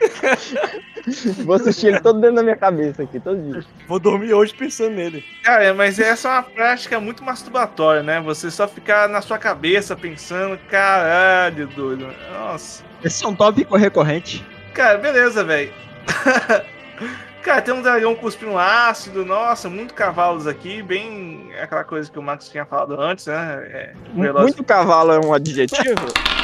[1.44, 3.64] Vou assistir ele todo dentro da minha cabeça aqui, todo dia.
[3.88, 5.24] Vou dormir hoje pensando nele.
[5.42, 8.20] Cara, mas essa é uma prática muito masturbatória, né?
[8.20, 12.06] Você só ficar na sua cabeça pensando, caralho, doido.
[12.32, 12.84] Nossa.
[13.02, 14.46] Esse é um tópico recorrente.
[14.72, 15.72] Cara, beleza, velho.
[17.42, 22.22] Cara, tem um dragão cuspindo ácido, nossa, muito cavalos aqui, bem aquela coisa que o
[22.22, 23.34] Max tinha falado antes, né?
[23.66, 25.82] É, veloz- Muito cavalo é um adjetivo?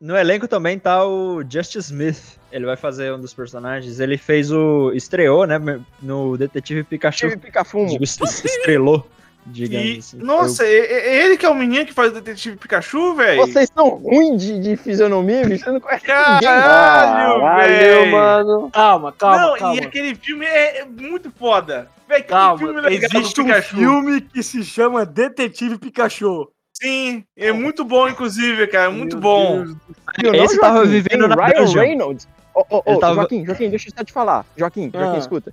[0.00, 2.38] No elenco também tá o Justice Smith.
[2.52, 3.98] Ele vai fazer um dos personagens.
[3.98, 4.92] Ele fez o.
[4.94, 5.58] estreou, né?
[6.00, 7.30] No Detetive Pikachu.
[7.30, 7.88] Tive pica-fumo.
[7.88, 9.04] Digo, es- estrelou,
[9.50, 10.16] digamos E, assim.
[10.18, 13.40] nossa, é, é ele que é o menino que faz o detetive Pikachu, velho?
[13.46, 15.64] Vocês são ruins de, de fisionomia, bicho.
[15.64, 16.40] Você não conhece ninguém.
[16.40, 18.12] Caralho, velho!
[18.12, 18.70] mano.
[18.72, 19.74] Calma, calma, Não, calma.
[19.76, 21.88] e aquele filme é, é muito foda.
[22.08, 26.48] Velho, que Calma, filme legal existe um filme que se chama Detetive Pikachu.
[26.72, 29.56] Sim, é muito bom, inclusive, cara, muito Meu bom.
[29.64, 29.76] Deus.
[30.20, 31.80] Viu, não, Esse tava vivendo na Ryan dungeon.
[31.80, 32.28] Reynolds.
[32.54, 34.46] Ô, ô, ô, Ele tava- Joaquim, Joaquim, deixa eu só te falar.
[34.56, 35.18] Joaquim, Joaquim, Ah.
[35.18, 35.52] escuta.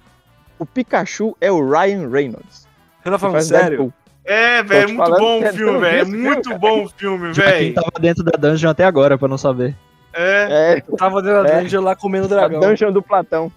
[0.59, 2.64] O Pikachu é o Ryan Reynolds.
[3.05, 3.67] Você tá falando sério?
[3.69, 3.93] Deadpool.
[4.25, 5.99] É, velho, é muito bom o filme, velho.
[5.99, 7.73] É muito bom o filme, velho.
[7.75, 9.75] tava dentro da dungeon até agora, pra não saber.
[10.11, 11.61] É, É, Eu tava dentro da É.
[11.61, 12.59] dungeon lá comendo a dragão.
[12.59, 13.51] dungeon do Platão.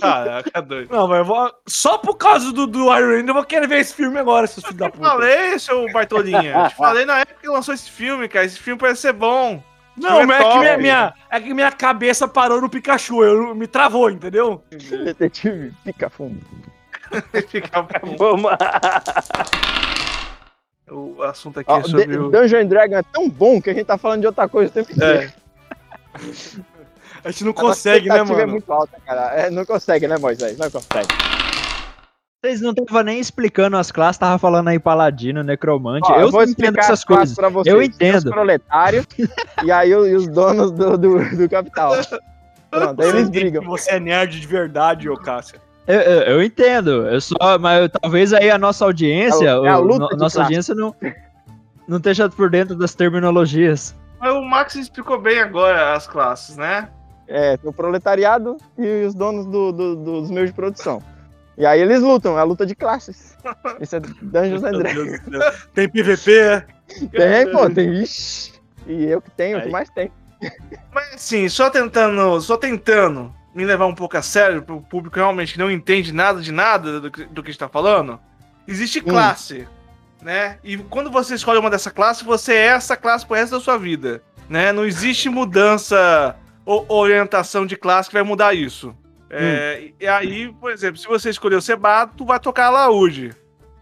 [0.00, 0.92] caraca, doido.
[0.92, 1.50] Não, mas eu vou...
[1.66, 4.64] só por causa do, do Iron Man eu vou querer ver esse filme agora, seus
[4.64, 5.08] filhos da Eu puta.
[5.08, 6.52] falei, seu Bartolinha.
[6.56, 8.44] Eu te falei na época que lançou esse filme, cara.
[8.46, 9.62] Esse filme parece ser bom.
[9.96, 13.66] Não, é é que minha, minha- é que minha cabeça parou no Pikachu, eu, me
[13.66, 14.62] travou, entendeu?
[14.70, 16.38] Detetive pica-fumo.
[17.48, 17.86] Fica-
[18.18, 18.50] Vamos.
[20.90, 22.30] o assunto aqui Ó, é sobre The- o.
[22.30, 24.74] Dungeon and Dragon é tão bom que a gente tá falando de outra coisa o
[24.74, 25.22] tempo inteiro.
[25.22, 25.32] É,
[27.24, 28.42] A gente não consegue, né, expectativa mano?
[28.42, 29.34] é muito alta, cara.
[29.34, 30.56] É, não consegue, né, Moisés?
[30.56, 31.08] Não consegue.
[32.40, 36.08] Vocês não estavam nem explicando as classes, tava falando aí paladino, necromante.
[36.12, 37.34] Ó, eu vou entendo explicar essas coisas.
[37.34, 37.74] pra vocês.
[37.74, 38.16] Eu entendo.
[38.18, 39.06] Os proletários
[39.64, 41.94] e aí e os donos do, do, do capital.
[42.70, 43.64] Pronto, aí eles brigam.
[43.64, 45.58] Você é nerd de verdade, ô Cássia.
[45.86, 47.06] Eu, eu- eu entendo.
[47.08, 50.16] Eu só, mas eu- talvez aí a nossa audiência, É a- é a no- nossa
[50.16, 50.40] classe.
[50.40, 50.94] audiência não,
[51.86, 53.94] não esteja por dentro das terminologias.
[54.18, 56.88] mas o Max explicou bem agora as classes, né?
[57.28, 61.02] É, o proletariado e os donos do- do- dos meios de produção.
[61.58, 63.36] E aí eles lutam, é a luta de classes.
[63.80, 65.04] Isso é Dungeons and Meu Dragons.
[65.06, 65.52] Deus do céu.
[65.74, 66.66] Tem PVP, é?
[67.10, 67.92] Tem, pô, tem.
[68.02, 68.52] Ixi.
[68.86, 70.10] E eu que tenho, o que mais tem.
[70.94, 75.54] Mas assim, só tentando, só tentando me levar um pouco a sério, pro público realmente
[75.54, 78.20] que não entende nada de nada do que, do que a gente tá falando,
[78.68, 79.66] existe classe,
[80.22, 80.58] né?
[80.62, 83.78] E quando você escolhe uma dessa classe, você é essa classe pro resto da sua
[83.78, 84.72] vida, né?
[84.72, 88.94] Não existe mudança ou orientação de classe que vai mudar isso.
[89.30, 93.30] É, E aí, por exemplo, se você escolheu ser bardo, tu vai tocar alaúde,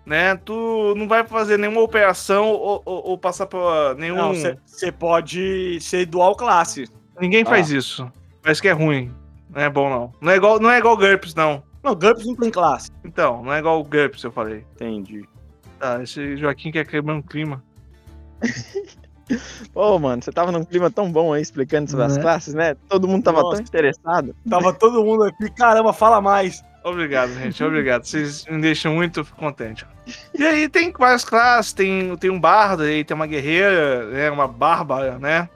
[0.07, 0.37] né?
[0.37, 4.17] Tu não vai fazer nenhuma operação ou, ou- ou passar por nenhum...
[4.17, 4.35] Não,
[4.65, 6.87] você pode ser dual classe.
[7.21, 8.11] Ninguém faz isso.
[8.43, 9.11] Parece que é ruim.
[9.51, 10.13] Não é bom, não.
[10.21, 11.63] Não é igual, não é igual GURPS, não.
[11.83, 12.91] Não, GURPS não tem classe.
[13.05, 14.65] Então, não é igual o GURPS, eu falei.
[14.75, 15.29] Entendi.
[15.79, 17.63] Tá, esse Joaquim quer quebrar um clima.
[19.73, 22.23] Pô, mano, você tava num clima tão bom aí explicando sobre as Né?
[22.23, 22.77] classes, né?
[22.89, 23.57] Todo mundo tava Nossa.
[23.57, 24.37] tão interessado.
[24.49, 26.63] Tava todo mundo aqui, caramba, fala mais.
[26.85, 27.65] Obrigado, gente.
[27.65, 28.05] Obrigado.
[28.05, 29.87] Vocês me deixam muito contente.
[30.39, 31.73] E aí tem várias classes.
[31.73, 34.31] Tem, tem um bardo aí, tem uma guerreira, né?
[34.31, 35.49] Uma bárbara, né?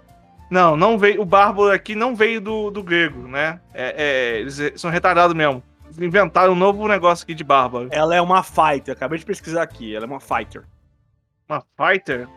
[0.50, 1.20] Não, não veio.
[1.20, 3.60] O bárbaro aqui não veio do, do grego, né?
[3.74, 5.62] É, é, eles são retardados mesmo.
[6.00, 7.88] Inventaram um novo negócio aqui de bárbaro.
[7.90, 9.94] Ela é uma fighter, acabei de pesquisar aqui.
[9.94, 10.64] Ela é uma fighter.
[11.48, 12.28] Uma fighter.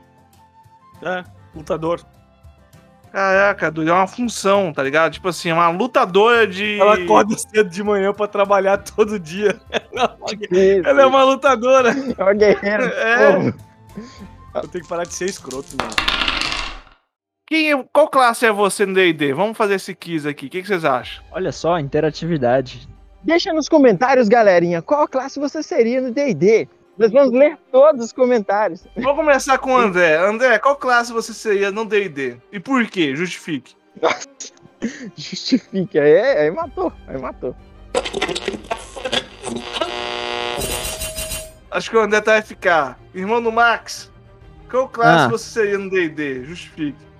[1.04, 1.24] É,
[1.56, 2.02] lutador.
[3.12, 5.12] Caraca, é uma função, tá ligado?
[5.12, 6.80] Tipo assim, é uma lutadora de.
[6.80, 9.60] Ela acorda cedo de manhã pra trabalhar todo dia.
[9.70, 10.18] Ela
[10.52, 11.90] é ela é uma lutadora.
[12.18, 12.86] é uma guerreira.
[12.86, 13.54] É.
[14.56, 16.21] Eu tenho que parar de ser escroto, mano.
[17.52, 19.34] Quem é- qual classe é você no D&D?
[19.34, 20.46] Vamos fazer esse quiz aqui.
[20.46, 21.22] O que, que vocês acham?
[21.34, 22.88] Olha só, interatividade.
[23.22, 26.70] Deixa nos comentários, galerinha, qual classe você seria no D&D.
[26.98, 28.88] Nós vamos ler todos os comentários.
[28.96, 30.16] Vamos começar com o André.
[30.16, 32.38] André, qual classe você seria no D&D?
[32.54, 33.14] E por quê?
[33.18, 33.76] Justifique.
[35.18, 36.00] Justifique.
[36.00, 37.54] Aí, aí matou, aí matou.
[41.70, 42.96] Acho que o André tá FK.
[43.14, 44.10] Irmão do Max,
[44.70, 45.28] qual classe Ah.
[45.28, 46.46] você seria no D&D?
[46.46, 47.11] Justifique.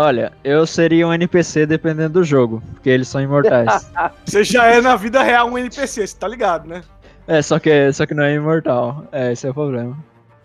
[0.00, 3.90] Olha, eu seria um NPC dependendo do jogo, porque eles são imortais.
[4.24, 6.84] Você já é na vida real um NPC, você tá ligado, né?
[7.26, 9.04] é, só que, só que não é imortal.
[9.10, 9.96] É, esse é o problema.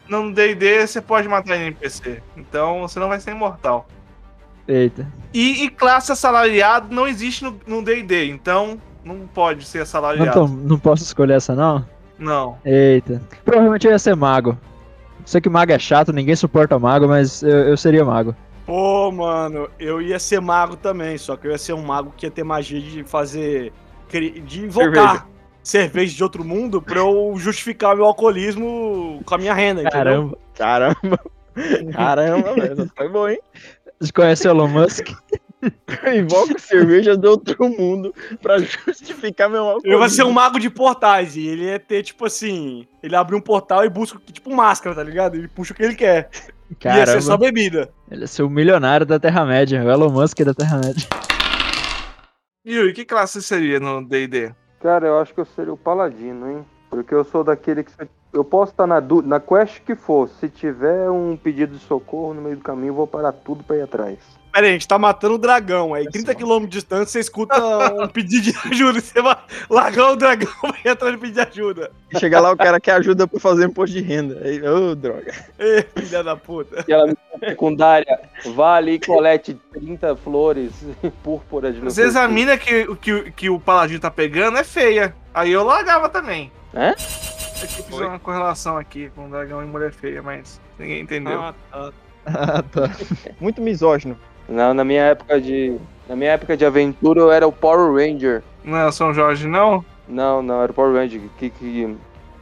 [0.09, 2.23] no D&D você pode matar NPC.
[2.35, 3.85] Então você não vai ser imortal.
[4.67, 5.05] Eita.
[5.31, 10.31] E, e classe assalariado não existe no no D&D, então não pode ser Não, assalariado.
[10.31, 11.85] tô- não posso escolher essa, não?
[12.17, 12.57] Não.
[12.65, 13.21] Eita.
[13.45, 14.57] Provavelmente eu ia ser mago.
[15.25, 18.35] Sei que mago é chato, ninguém suporta mago, mas eu, eu seria mago.
[18.65, 22.25] Pô, mano, eu ia ser mago também, só que eu ia ser um mago que
[22.25, 23.73] ia ter magia de fazer.
[24.45, 25.27] de invocar
[25.63, 30.37] cerveja, de outro mundo pra eu justificar meu alcoolismo com a minha renda, entendeu?
[30.53, 30.99] Caramba.
[31.03, 31.19] Caramba.
[31.93, 32.73] Caramba, velho.
[32.73, 33.39] Essa foi bom, hein?
[33.99, 35.07] Você conhece o Elon Musk?
[36.15, 39.87] Invoco cerveja do outro mundo pra justificar meu álcool.
[39.87, 42.87] Ele vai ser um mago de portais e ele ia ter, tipo assim.
[43.01, 45.35] Ele abre um portal e busca, tipo, máscara, tá ligado?
[45.35, 46.29] Ele puxa o que ele quer.
[46.85, 47.45] Ia ser só Caramba.
[47.45, 47.89] bebida.
[48.09, 49.83] Ele é ser o milionário da Terra-média.
[49.83, 51.07] O Elon Musk é da Terra-média.
[52.65, 54.53] Yuri, que classe você seria no D&D?
[54.81, 56.65] Cara, eu acho que eu seria o paladino, hein?
[56.89, 57.91] Porque eu sou daquele que.
[58.31, 60.27] Eu posso estar na, du- na quest que for.
[60.27, 63.75] Se tiver um pedido de socorro no meio do caminho, eu vou parar tudo pra
[63.77, 64.17] ir atrás.
[64.53, 65.95] Pera aí, a gente tá matando o dragão.
[65.95, 67.55] Aí 30 km de distância você escuta
[68.03, 69.01] um pedido de ajuda.
[69.01, 69.35] Você vai
[69.67, 70.53] largar o dragão
[70.85, 71.89] e atrás de pedir ajuda.
[72.19, 74.39] Chega lá o cara que ajuda pra fazer imposto de renda.
[74.43, 75.33] Aí, ô, droga.
[75.57, 76.81] Ê, filha da puta.
[76.81, 78.19] Aquela missão secundária,
[78.53, 80.71] vá ali e colete 30 flores
[81.23, 82.33] púrpura de não Às sei vezes o a quê.
[82.33, 85.15] mina que, que, que o paladino tá pegando é feia.
[85.33, 86.51] Aí eu largava também.
[86.75, 86.89] É?
[86.89, 86.93] É
[87.67, 91.41] que eu fiz uma correlação aqui com dragão e mulher feia, mas ninguém entendeu.
[91.41, 91.91] Ah, tá.
[92.25, 92.89] Ah, tá.
[93.41, 94.17] Muito misógino.
[94.53, 95.77] Não, na minha época de.
[96.07, 98.43] Na minha época de aventura eu era o Power Ranger.
[98.63, 99.83] Não é São Jorge, não?
[100.07, 101.21] Não, não, era o Power Ranger.
[101.37, 101.95] Que, que...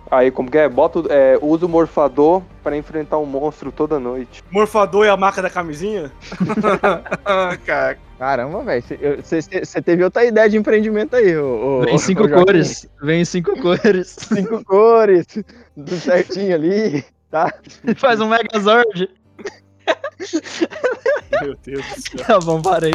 [0.10, 0.68] Aí, como que é?
[0.68, 4.44] Bota, o- é, usa o morfador pra enfrentar um monstro toda noite.
[4.52, 6.12] Morfador e a marca da camisinha?
[7.66, 7.98] Cara.
[8.20, 8.84] Caramba, velho.
[9.24, 11.80] Você teve outra ideia de empreendimento aí, ô.
[11.80, 12.88] ô- Vem ô, cinco cores.
[13.02, 14.16] Vem em cinco cores.
[14.20, 15.26] Cinco cores.
[15.76, 17.04] Tudo certinho ali.
[17.32, 17.52] Tá?
[17.98, 19.10] Faz um Megazord.
[21.42, 22.26] Meu Deus do céu.
[22.26, 22.94] Tá bom, parei.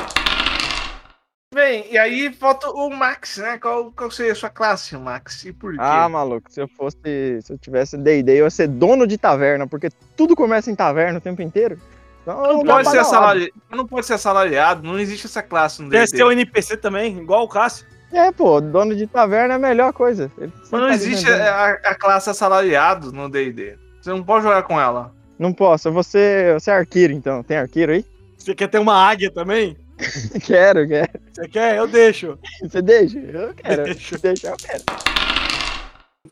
[1.55, 3.57] Bem, e aí falta o Max, né?
[3.57, 5.45] Qual, qual seria a sua classe, Max?
[5.45, 5.79] E por quê?
[5.81, 7.41] Ah, maluco, se eu fosse.
[7.41, 11.19] Se eu tivesse D&D, eu ia ser dono de taverna, porque tudo começa em taverna
[11.19, 11.81] o tempo inteiro.
[12.23, 13.53] Então, não, pode ser assalari...
[13.71, 16.09] não pode ser assalariado, não existe essa classe no D&D.
[16.09, 17.87] ser o NPC também, igual o Cássio.
[18.13, 20.31] É, pô, dono de taverna é a melhor coisa.
[20.37, 23.79] Mas não tá existe a, a classe assalariado no D&D.
[24.03, 25.16] Você não pode jogar com ela.
[25.39, 27.43] Não posso, você, você é arqueiro então.
[27.43, 28.05] Tem arqueiro aí?
[28.39, 29.77] Você quer ter uma águia também?
[30.45, 31.11] quero, quero.
[31.33, 31.77] Você quer?
[31.77, 32.39] Eu deixo.
[32.63, 33.19] Você deixa?
[33.19, 33.85] Eu quero.
[33.85, 34.19] Deixa.
[34.19, 34.83] Deixa, eu quero.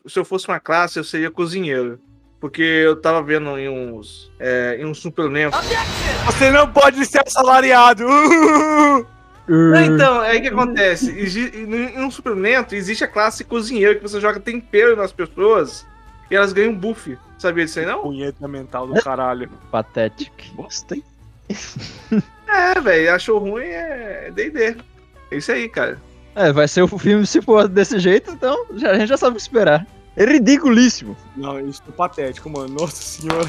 [0.07, 1.99] Se eu fosse uma classe, eu seria cozinheiro.
[2.39, 5.57] Porque eu tava vendo em uns, é, em um suplemento.
[6.25, 8.05] Você não pode ser assalariado.
[9.47, 11.11] Não, então, é aí que acontece.
[11.11, 15.85] Em um suplemento existe a classe cozinheiro, que você joga tempero nas pessoas
[16.29, 17.17] e elas ganham buff.
[17.37, 18.01] Sabia disso aí, não?
[18.01, 19.49] Punheta mental do caralho.
[19.71, 20.35] Patético.
[20.53, 21.03] Bosta, hein?
[22.47, 24.77] É, velho, achou ruim é D&D.
[25.31, 26.01] É isso aí, cara.
[26.35, 29.33] É, vai ser o filme se for desse jeito, então já, a gente já sabe
[29.33, 29.85] o que esperar.
[30.15, 31.15] É ridiculíssimo.
[31.35, 32.73] Não, isso é patético, mano.
[32.73, 33.45] Nossa senhora.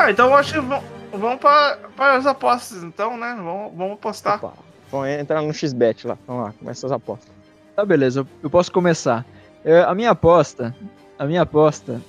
[0.00, 1.78] Ah, então eu acho que vamos, para,
[2.16, 3.34] as apostas, então, né?
[3.36, 4.42] Vamos, vamos apostar.
[4.42, 4.54] Opa,
[4.90, 6.16] Vamos entrar no XBet lá.
[6.26, 7.28] Vamos lá, começa as apostas.
[7.76, 9.26] Tá, beleza, eu, eu posso começar.
[9.62, 10.74] É, a minha aposta,
[11.18, 12.00] a minha aposta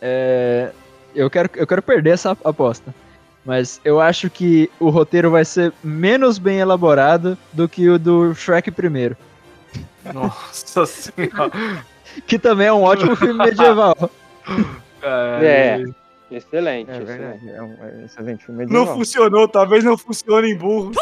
[0.00, 0.70] é.
[1.12, 2.94] Eu quero, eu quero perder essa aposta.
[3.44, 8.32] Mas eu acho que o roteiro vai ser menos bem elaborado do que o do
[8.32, 9.16] Shrek primeiro.
[10.14, 11.50] Nossa senhora.
[12.26, 13.96] Que também é um ótimo filme medieval.
[15.02, 15.82] É.
[16.30, 16.90] Excelente.
[16.90, 17.18] É excelente.
[17.18, 20.92] verdade, é um é um excelente filme Não funcionou, talvez não funcione em burro.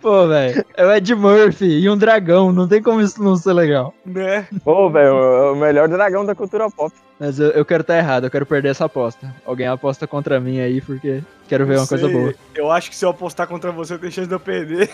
[0.00, 3.52] Pô, velho, é o Ed Murphy e um dragão, não tem como isso não ser
[3.52, 3.94] legal.
[4.04, 4.46] Né?
[4.64, 6.92] Pô, velho, é o melhor dragão da cultura pop.
[7.18, 9.32] Mas eu, eu quero estar errado, eu quero perder essa aposta.
[9.46, 12.34] Alguém aposta contra mim aí, porque quero ver uma coisa boa.
[12.54, 14.90] Eu acho que se eu apostar contra você, eu tenho chance de eu perder.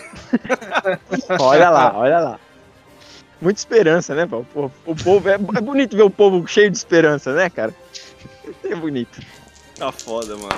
[1.39, 2.39] Olha lá, olha lá.
[3.41, 4.45] Muita esperança, né, pô?
[4.53, 7.73] O, o povo é, é bonito ver o povo cheio de esperança, né, cara?
[8.69, 9.19] É bonito.
[9.77, 10.49] Tá foda, mano.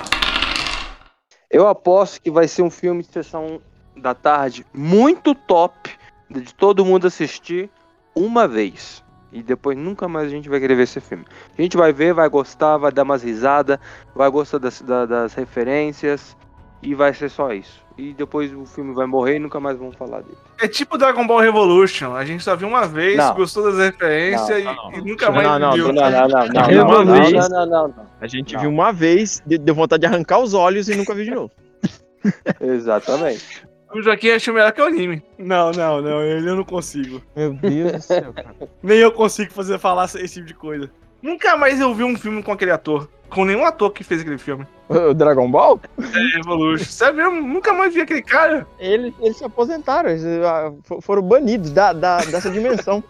[1.50, 3.60] Eu aposto que vai ser um filme de sessão
[3.96, 5.90] da tarde muito top,
[6.30, 7.70] de todo mundo assistir
[8.14, 9.02] uma vez.
[9.30, 11.24] E depois nunca mais a gente vai querer ver esse filme.
[11.56, 13.78] A gente vai ver, vai gostar, vai dar umas risadas,
[14.14, 16.36] vai gostar das, da- das referências
[16.82, 17.80] e vai ser só isso.
[17.96, 20.36] E depois o filme vai morrer e nunca mais vamos falar dele.
[20.60, 22.14] É tipo Dragon Ball Revolution.
[22.14, 23.34] A gente só viu uma vez, Não.
[23.34, 25.92] gostou das referências Não, e- não, e, nunca mais viu.
[25.92, 28.06] não, não, não, não, não, não, não, não, não.
[28.20, 28.60] A gente Não.
[28.62, 31.50] viu uma vez, de- deu vontade de arrancar os olhos e nunca viu de novo.
[32.60, 33.62] Exatamente.
[33.94, 35.22] O Joaquim achou melhor que o anime.
[35.38, 37.20] Não, não, não, ele eu não consigo.
[37.36, 38.54] Meu Deus do céu, cara.
[38.82, 40.90] Nem eu consigo fazer falar esse tipo de coisa.
[41.22, 43.08] Nunca mais eu vi um filme com aquele ator.
[43.30, 44.66] Com nenhum ator que fez aquele filme.
[44.92, 45.80] O Dragon Ball?
[45.98, 46.84] É, Evolution.
[46.84, 48.66] Sério, eu nunca mais vi aquele cara.
[48.78, 53.02] Eles, eles se aposentaram, eles ah, fo- foram banidos da, da- dessa dimensão.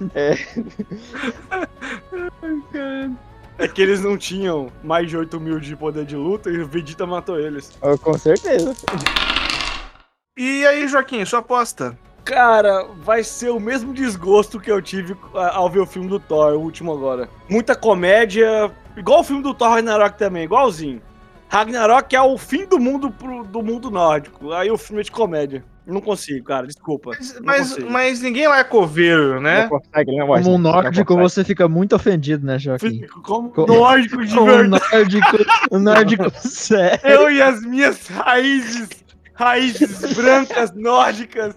[3.58, 6.66] É que eles não tinham mais de 8 mil de poder de luta e o
[6.66, 7.72] Vegeta matou eles.
[7.80, 8.74] Ah, Com certeza.
[10.36, 11.98] E aí, Joaquim, sua aposta?
[12.26, 16.54] Cara, vai ser o mesmo desgosto que eu tive ao ver o filme do Thor,
[16.54, 17.28] o último agora.
[17.48, 21.00] Muita comédia, igual o filme do Thor Ragnarok também, igualzinho.
[21.48, 24.52] Ragnarok é o fim do mundo pro- do mundo nórdico.
[24.52, 25.64] Aí o filme é de comédia.
[25.86, 27.12] Não consigo, cara, desculpa.
[27.44, 29.62] Mas, mas, ninguém lá é coveiro, né?
[29.62, 31.30] Não consegue, né, Como um Não nórdico, consegue.
[31.30, 33.06] você fica muito ofendido, né, Joaquim?
[33.22, 34.82] Como Co- nórdico de Como verdade.
[34.92, 36.98] nórdico, nórdico sério.
[37.04, 38.88] Eu e as minhas raízes,
[39.32, 41.54] raízes brancas nórdicas.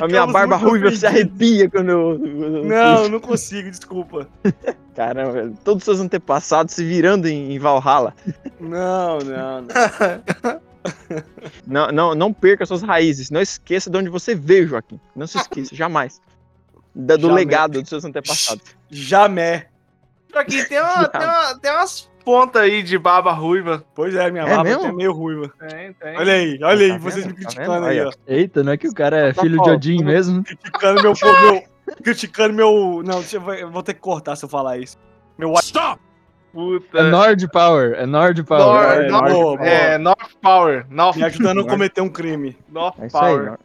[0.00, 2.18] A minha barba ruiva se arrepia quando eu.
[2.18, 4.28] Não, não consigo, desculpa.
[4.94, 5.52] Caramba.
[5.64, 8.14] Todos os seus antepassados se virando em, em Valhalla.
[8.60, 10.60] Não, não, não.
[11.66, 13.30] Não, não, não perca suas raízes.
[13.30, 14.98] Não esqueça de onde você veio, Joaquim.
[15.14, 16.20] Não se esqueça, jamais.
[16.94, 17.36] Da- do Jamais.
[17.36, 18.64] legado dos seus antepassados.
[18.88, 19.66] Jamé.
[20.32, 23.84] Joaquim, tem, uma, tem, uma- tem umas pontas aí de barba ruiva.
[23.94, 24.84] Pois é, minha É barba mesmo?
[24.86, 25.50] é meio ruiva.
[25.58, 26.16] Tem, tem.
[26.16, 27.36] Olha aí, olha aí, Tá vocês vendo?
[27.36, 27.84] me Tá criticando vendo?
[27.86, 28.10] aí, Aí, ó.
[28.26, 29.70] Eita, não é que o cara é Tá filho de.
[29.70, 30.42] Odin mesmo?
[30.44, 31.62] Criticando meu, meu.
[32.02, 33.02] Criticando meu.
[33.04, 34.96] Não, deixa eu, vou ter que cortar se eu falar isso.
[35.38, 36.00] Meu Stop!
[36.52, 36.98] Puta.
[36.98, 38.64] É Nord Power, é Nord Power.
[38.64, 39.68] Nor- É, Nor- boa, boa.
[39.68, 40.86] é, North Power.
[40.90, 42.56] North, me ajudando a cometer um crime.
[42.70, 43.44] North É isso aí, Power.
[43.44, 43.58] Nor-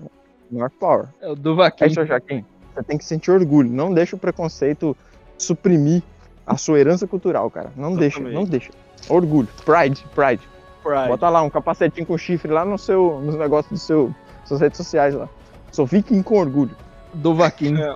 [0.52, 1.06] North Power.
[1.22, 2.46] É o do É isso, Joaquim.
[2.76, 3.70] Você tem que sentir orgulho.
[3.72, 4.96] Não deixa o preconceito
[5.38, 6.04] suprimir
[6.46, 7.72] a sua herança cultural, cara.
[7.76, 8.72] Não deixa, não deixa.
[9.10, 9.48] Orgulho.
[9.66, 10.42] Pride, pride.
[10.84, 11.08] Pride.
[11.08, 14.14] Bota lá um capacetinho com chifre lá no seu, nos negócios do seu,
[14.46, 15.30] suas redes sociais lá.
[15.72, 16.76] Sou viking com orgulho.
[17.14, 17.80] Do Vaquim.
[17.80, 17.96] É.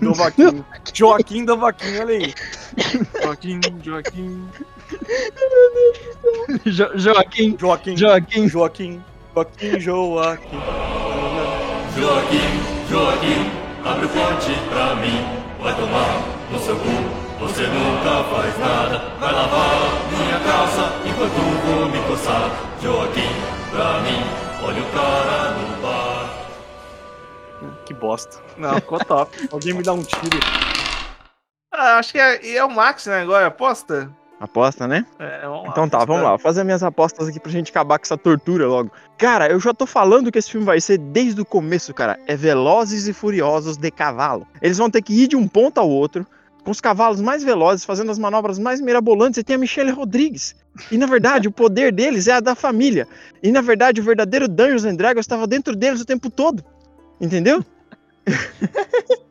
[0.00, 0.64] Do Vaquinho.
[0.92, 2.34] Joaquim do Vaquinho, olha aí.
[3.22, 4.48] Joaquim, Joaquim.
[6.66, 7.96] Jo- Joaquim, Joaquim.
[7.96, 8.48] Joaquim.
[8.48, 9.00] Joaquim.
[9.34, 10.58] Joaquim, Joaquim.
[11.96, 12.48] Joaquim,
[12.90, 13.50] Joaquim,
[13.84, 15.24] abre o pote pra mim.
[15.62, 18.98] Vai tomar no seu cu, você nunca faz nada.
[19.20, 19.70] Vai lavar
[20.10, 21.32] minha calça enquanto
[21.66, 22.50] vou me coçar.
[22.82, 23.28] Joaquim,
[23.70, 24.22] pra mim,
[24.64, 26.38] olha o cara no bar.
[27.84, 28.38] Que bosta.
[28.56, 29.48] Não, ficou top.
[29.50, 30.38] Alguém me dá um tiro.
[31.72, 33.22] Ah, acho que é, é o Max, né?
[33.22, 34.10] Agora, aposta?
[34.40, 35.04] Aposta, né?
[35.18, 35.70] É, vamos lá.
[35.70, 36.30] Então tá, vamos lá.
[36.30, 38.90] Vou fazer minhas apostas aqui pra gente acabar com essa tortura logo.
[39.16, 42.18] Cara, eu já tô falando que esse filme vai ser desde o começo, cara.
[42.26, 44.46] É Velozes e Furiosos de cavalo.
[44.62, 46.24] Eles vão ter que ir de um ponto ao outro,
[46.68, 49.38] com os cavalos mais velozes, fazendo as manobras mais mirabolantes.
[49.38, 50.54] E tem a Michelle Rodrigues.
[50.92, 53.08] E na verdade, o poder deles é a da família.
[53.42, 56.62] E na verdade, o verdadeiro Dungeons and Dragons estava dentro deles o tempo todo.
[57.18, 57.64] Entendeu?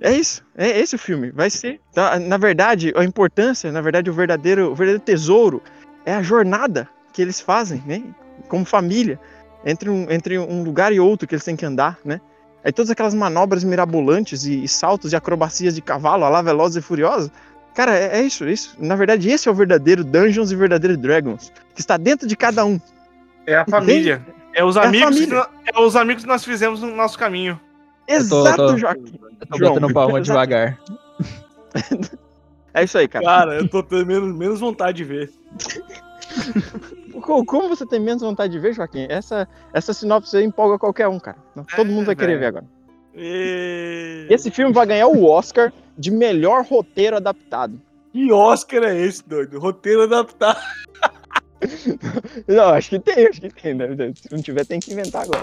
[0.00, 1.80] É isso, é esse o filme, vai ser.
[1.92, 5.60] Tá, na verdade, a importância, na verdade, o verdadeiro, o verdadeiro tesouro
[6.06, 8.04] é a jornada que eles fazem, né?
[8.46, 9.18] Como família,
[9.64, 12.20] entre um, entre um lugar e outro que eles têm que andar, né?
[12.64, 16.76] Aí todas aquelas manobras mirabolantes e, e saltos e acrobacias de cavalo, a lá Velozes
[16.76, 17.30] e Furiosos.
[17.74, 18.76] Cara, é, é isso, é isso.
[18.78, 22.64] Na verdade, esse é o verdadeiro Dungeons e verdadeiro Dragons, que está dentro de cada
[22.64, 22.80] um.
[23.46, 24.20] É a família.
[24.52, 27.58] É os É a amigos, que, é os amigos que nós fizemos no nosso caminho.
[28.06, 29.18] tô- Exato, tô- Joaquim.
[29.40, 30.22] Eu tô João, batendo palma exato.
[30.24, 30.78] devagar.
[32.74, 33.24] É isso aí, cara.
[33.24, 35.32] Cara, eu tô tendo menos, menos vontade de ver.
[37.20, 39.06] Co- Como você tem menos vontade de ver, Joaquim?
[39.08, 41.38] Essa, essa sinopse aí empolga qualquer um, cara.
[41.76, 42.40] Todo mundo vai querer velho.
[42.40, 42.64] ver agora.
[43.14, 44.26] E...
[44.30, 47.80] Esse filme vai ganhar o Oscar de melhor roteiro adaptado.
[48.12, 49.58] Que Oscar é esse, doido?
[49.58, 50.60] Roteiro adaptado.
[52.46, 53.74] Não, acho que tem, acho que tem.
[53.74, 53.88] né?
[54.14, 55.42] Se não tiver, tem que inventar agora.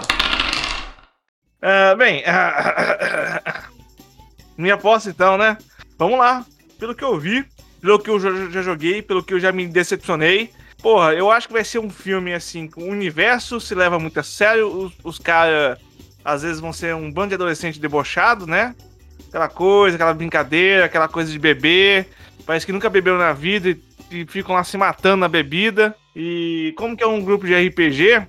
[1.60, 3.64] Ah, bem, ah,
[4.56, 5.58] minha aposta então, né?
[5.98, 6.44] Vamos lá.
[6.78, 7.44] Pelo que eu vi,
[7.80, 8.18] pelo que eu
[8.50, 10.50] já joguei, pelo que eu já me decepcionei.
[10.86, 14.20] Porra, eu acho que vai ser um filme assim, com o universo se leva muito
[14.20, 14.68] a sério.
[14.68, 15.80] Os, os caras
[16.24, 18.72] às vezes vão ser um bando de adolescente debochado, né?
[19.26, 22.06] Aquela coisa, aquela brincadeira, aquela coisa de beber.
[22.46, 23.80] Parece que nunca beberam na vida e,
[24.12, 25.92] e ficam lá se matando na bebida.
[26.14, 28.24] E como que é um grupo de RPG,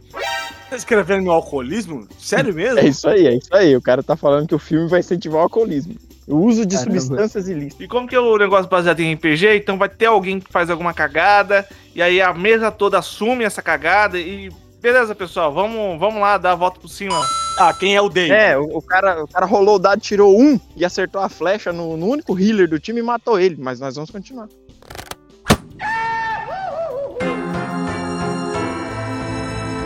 [0.67, 2.07] Tá escrevendo meu alcoolismo?
[2.17, 2.79] Sério mesmo?
[2.79, 3.75] É isso aí, é isso aí.
[3.75, 5.95] O cara tá falando que o filme vai incentivar o alcoolismo.
[6.27, 6.99] O uso de Caramba.
[6.99, 7.85] substâncias ilícitas.
[7.85, 10.69] E como que é o negócio baseado em RPG, então vai ter alguém que faz
[10.69, 11.65] alguma cagada,
[11.95, 14.51] e aí a mesa toda assume essa cagada e.
[14.81, 17.19] Beleza, pessoal, vamos, vamos lá dar a volta por cima.
[17.57, 18.31] Ah, quem é o Dave?
[18.31, 21.73] É, o, o, cara, o cara rolou o dado, tirou um e acertou a flecha
[21.73, 23.55] no, no único healer do time e matou ele.
[23.57, 24.47] Mas nós vamos continuar.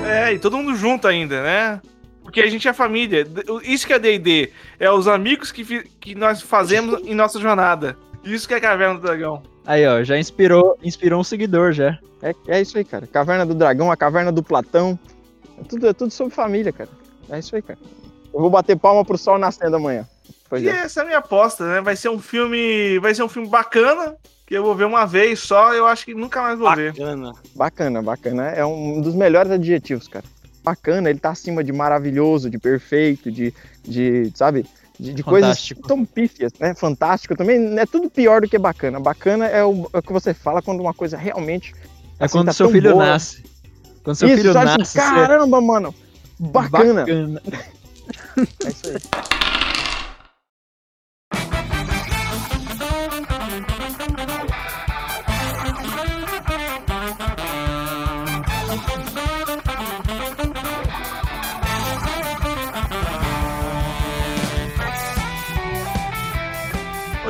[0.06, 1.82] É, e todo mundo junto ainda, né?
[2.32, 3.28] Porque a gente é família.
[3.62, 4.54] Isso que é D&D.
[4.80, 7.98] É os amigos que, que nós fazemos em nossa jornada.
[8.24, 9.44] Isso que é Caverna do Dragão.
[9.66, 12.00] Aí, ó, já inspirou, inspirou um seguidor já.
[12.24, 13.06] É, é isso aí, cara.
[13.06, 14.98] Caverna do Dragão, a Caverna do Platão.
[15.60, 16.90] É tudo, é tudo sobre família, cara.
[17.30, 17.78] É isso aí, cara.
[18.34, 20.08] Eu vou bater palma pro sol nascendo amanhã.
[20.48, 20.72] Pois E é.
[20.72, 21.82] essa é a minha aposta, né?
[21.82, 22.98] Vai ser um filme.
[23.00, 24.16] Vai ser um filme bacana.
[24.48, 26.94] Que eu vou ver uma vez só, eu acho que nunca mais vou ver.
[26.94, 27.34] Bacana.
[27.56, 28.48] Bacana, bacana.
[28.52, 30.26] É um dos melhores adjetivos, cara.
[30.64, 33.54] Bacana, ele tá acima de maravilhoso, de perfeito, de,
[33.84, 34.66] de sabe?
[35.00, 36.76] De, de coisas tão pífias, né?
[36.76, 37.80] Fantástico também.
[37.80, 39.00] É tudo pior do que bacana.
[39.00, 41.74] Bacana é o, é o que você fala quando uma coisa realmente.
[42.20, 43.06] É assim, quando tá seu filho boa.
[43.08, 43.44] nasce.
[44.04, 45.96] Quando seu Isso, filho assim, nasce, você- caramba, mano.
[46.40, 47.02] Bacana.
[47.02, 47.42] bacana.
[48.66, 49.51] É isso aí.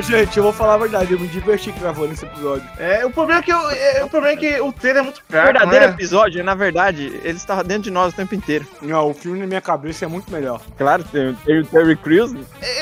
[0.01, 2.67] Gente, eu vou falar a verdade, eu me diverti gravando esse episódio.
[2.77, 5.17] É, o problema é que, eu- é, o, problema é que o trailer é muito
[5.17, 5.91] O fraco, verdadeiro né?
[5.93, 8.65] episódio, na verdade, ele estava dentro de nós o tempo inteiro.
[8.81, 10.61] Não, o filme na minha cabeça é muito melhor.
[10.77, 12.33] Claro, tem, tem o Terry Crews.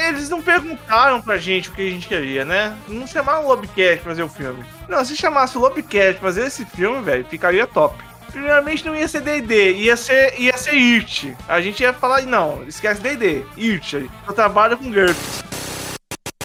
[0.08, 2.76] Eles não perguntaram pra gente o que a gente queria, né?
[2.88, 4.64] Não chamaram o Lobcat pra fazer o filme.
[4.88, 7.96] Não, se chamasse o Lobcat pra fazer esse filme, velho, ficaria top.
[8.32, 11.36] Primeiramente não ia ser D&D, ia ser, ia ser IRT.
[11.48, 14.08] A gente ia falar, não, esquece D&D, IRT.
[14.28, 15.44] Eu trabalho com GURPS.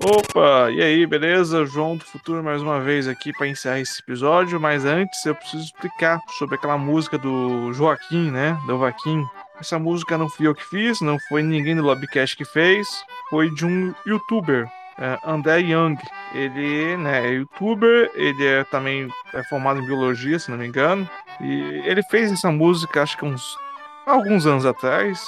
[0.06, 1.64] Opa, e aí, beleza?
[1.64, 5.64] João do Futuro mais uma vez aqui para encerrar esse episódio, mas antes eu preciso
[5.64, 8.52] explicar sobre aquela música do Joaquim, né?
[8.66, 9.24] Do Vaquim.
[9.58, 12.86] Essa música não fui eu que fiz, não foi ninguém do Lobcast que fez,
[13.30, 15.96] foi de um youtuber, é, André Young.
[16.34, 21.08] Ele né, é youtuber, ele é também é formado em biologia, se não me engano,
[21.40, 23.56] e ele fez essa música acho que uns
[24.04, 25.18] alguns anos atrás.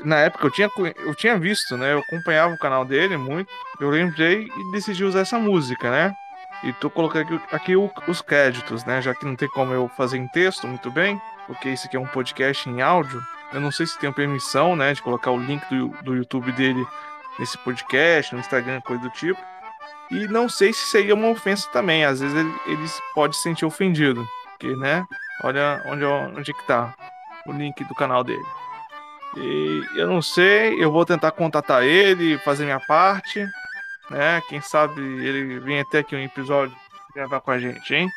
[0.00, 0.68] Na época eu tinha,
[0.98, 1.92] eu tinha visto, né?
[1.92, 3.48] Eu acompanhava o canal dele muito.
[3.80, 6.14] Eu lembrei e decidi usar essa música, né?
[6.62, 9.00] E tô colocando aqui, aqui o- os créditos, né?
[9.02, 12.00] Já que não tem como eu fazer em texto muito bem, porque isso aqui é
[12.00, 13.22] um podcast em áudio.
[13.52, 14.92] Eu não sei se tenho permissão, né?
[14.92, 16.84] De colocar o link do, do YouTube dele
[17.38, 19.40] nesse podcast, no Instagram, coisa do tipo.
[20.10, 22.04] E não sei se seria uma ofensa também.
[22.04, 24.26] Às vezes ele, ele pode se sentir ofendido.
[24.50, 25.04] Porque, né?
[25.42, 26.94] Olha onde, onde que tá
[27.46, 28.44] o link do canal dele.
[29.36, 33.46] E eu não sei, eu vou tentar contatar ele, fazer minha parte,
[34.10, 34.40] né?
[34.48, 36.76] Quem sabe ele vem até aqui um episódio
[37.14, 38.08] gravar com a gente, hein?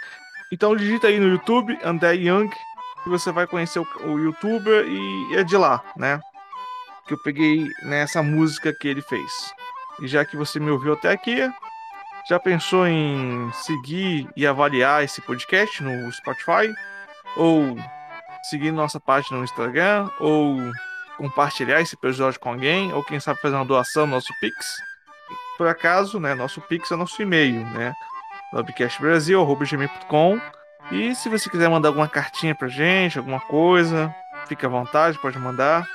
[0.51, 2.49] Então digita aí no YouTube, André Young,
[3.03, 6.19] que você vai conhecer o, o youtuber e é de lá, né?
[7.07, 9.53] Que eu peguei nessa música que ele fez.
[10.01, 11.49] E já que você me ouviu até aqui,
[12.27, 16.73] já pensou em seguir e avaliar esse podcast no Spotify?
[17.37, 17.77] Ou
[18.43, 20.09] seguir nossa página no Instagram?
[20.19, 20.57] Ou
[21.17, 22.93] compartilhar esse episódio com alguém?
[22.93, 24.77] Ou quem sabe fazer uma doação no nosso Pix?
[25.57, 26.35] Por acaso, né?
[26.35, 27.93] Nosso Pix é nosso e-mail, né?
[28.53, 30.39] lobcastbrasil.gmail.com
[30.91, 34.13] E se você quiser mandar alguma cartinha pra gente, alguma coisa,
[34.47, 35.85] fique à vontade, pode mandar.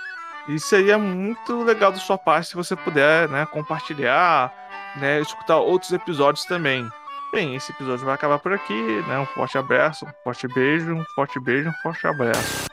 [0.48, 4.52] E seria muito legal da sua parte se você puder, né, compartilhar,
[4.96, 6.88] né, escutar outros episódios também.
[7.32, 9.18] Bem, esse episódio vai acabar por aqui, né?
[9.18, 12.66] Um forte abraço, um forte beijo, um forte beijo, um forte abraço.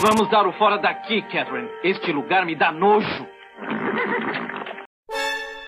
[0.00, 1.68] Vamos dar o fora daqui, Catherine.
[1.82, 3.26] Este lugar me dá nojo.